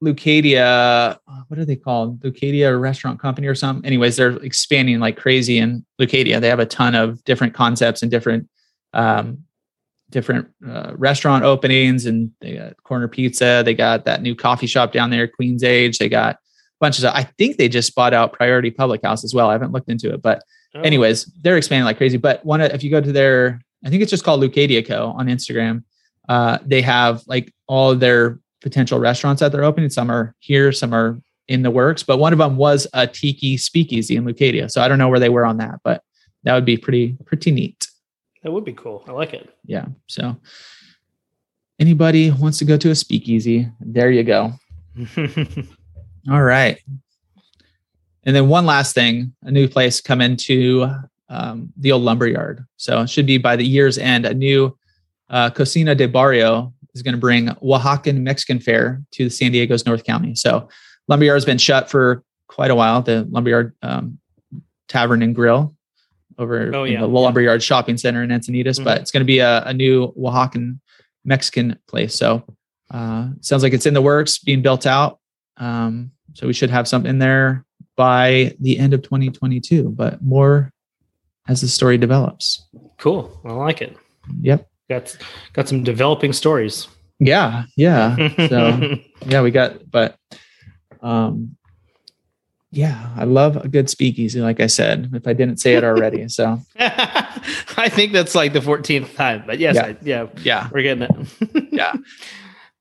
[0.04, 2.20] Leucadia, what are they called?
[2.20, 3.86] Leucadia Restaurant Company or something.
[3.86, 6.42] Anyways, they're expanding like crazy in Leucadia.
[6.42, 8.50] They have a ton of different concepts and different
[8.94, 9.46] um,
[10.10, 13.64] different uh, restaurant openings, and they got corner pizza.
[13.66, 15.98] They got that new coffee shop down there, Queen's Age.
[15.98, 16.38] They got
[16.84, 17.16] bunch of stuff.
[17.16, 19.50] I think they just bought out Priority Public House as well.
[19.50, 20.44] I haven't looked into it, but
[20.76, 22.18] Oh, anyways, they're expanding like crazy.
[22.18, 25.14] But one, if you go to their, I think it's just called Leucadia Co.
[25.16, 25.84] on Instagram.
[26.28, 29.92] Uh, they have like all of their potential restaurants that they're opening.
[29.92, 32.02] Some are here, some are in the works.
[32.02, 34.72] But one of them was a tiki speakeasy in Leucadia.
[34.72, 36.02] So I don't know where they were on that, but
[36.44, 37.88] that would be pretty pretty neat.
[38.42, 39.04] that would be cool.
[39.08, 39.56] I like it.
[39.66, 39.86] Yeah.
[40.08, 40.38] So
[41.80, 44.54] anybody wants to go to a speakeasy, there you go.
[46.30, 46.80] All right.
[48.26, 50.88] And then one last thing, a new place come into
[51.30, 52.66] um, the old lumber yard.
[52.78, 54.78] So it should be by the year's end, a new
[55.30, 60.04] uh, Cocina de Barrio is going to bring Oaxacan Mexican fare to San Diego's North
[60.04, 60.36] County.
[60.36, 60.70] So
[61.08, 63.02] lumberyard has been shut for quite a while.
[63.02, 64.20] The Lumberyard um,
[64.88, 65.76] Tavern and Grill
[66.38, 67.02] over Oh, in yeah.
[67.02, 68.84] the Lumberyard Shopping Center in Encinitas, Mhm.
[68.86, 70.80] but it's going to be a, a new Oaxacan
[71.26, 72.16] Mexican place.
[72.16, 72.44] So
[72.92, 75.20] uh, sounds like it's in the works, being built out.
[75.58, 77.66] Um, so we should have something there
[77.96, 80.72] by the end of 2022, but more
[81.48, 82.66] as the story develops.
[82.98, 83.40] Cool.
[83.46, 83.96] I like it.
[84.42, 84.68] Yep.
[84.90, 85.18] Got
[85.54, 86.88] got some developing stories.
[87.20, 87.64] Yeah.
[87.78, 88.16] Yeah.
[88.50, 88.96] So
[89.28, 90.18] yeah, we got, but
[91.02, 91.56] um,
[92.72, 96.28] yeah, I love a good speakeasy, like I said, if I didn't say it already.
[96.30, 96.60] So
[97.78, 99.86] I think that's like the 14th time, but yes, Yeah.
[99.86, 100.70] I, yeah, yeah.
[100.72, 101.68] we're getting it.
[101.72, 101.94] Yeah.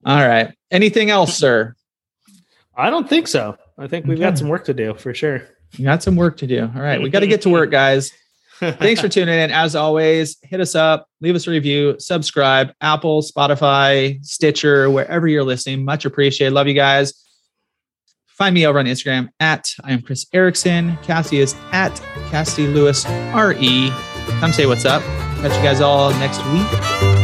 [0.05, 0.55] All right.
[0.71, 1.75] Anything else, sir?
[2.77, 3.57] I don't think so.
[3.79, 5.43] I think we've got some work to do for sure.
[5.83, 6.71] Got some work to do.
[6.75, 7.01] All right.
[7.01, 8.13] We got to get to work, guys.
[8.61, 9.51] Thanks for tuning in.
[9.51, 15.43] As always, hit us up, leave us a review, subscribe, Apple, Spotify, Stitcher, wherever you're
[15.43, 15.85] listening.
[15.85, 16.55] Much appreciated.
[16.55, 17.13] Love you guys.
[18.29, 20.97] Find me over on Instagram at I am Chris Erickson.
[21.03, 21.95] Cassie is at
[22.31, 23.91] Cassie Lewis RE.
[24.41, 25.03] Come say what's up.
[25.03, 27.22] Catch you guys all next week.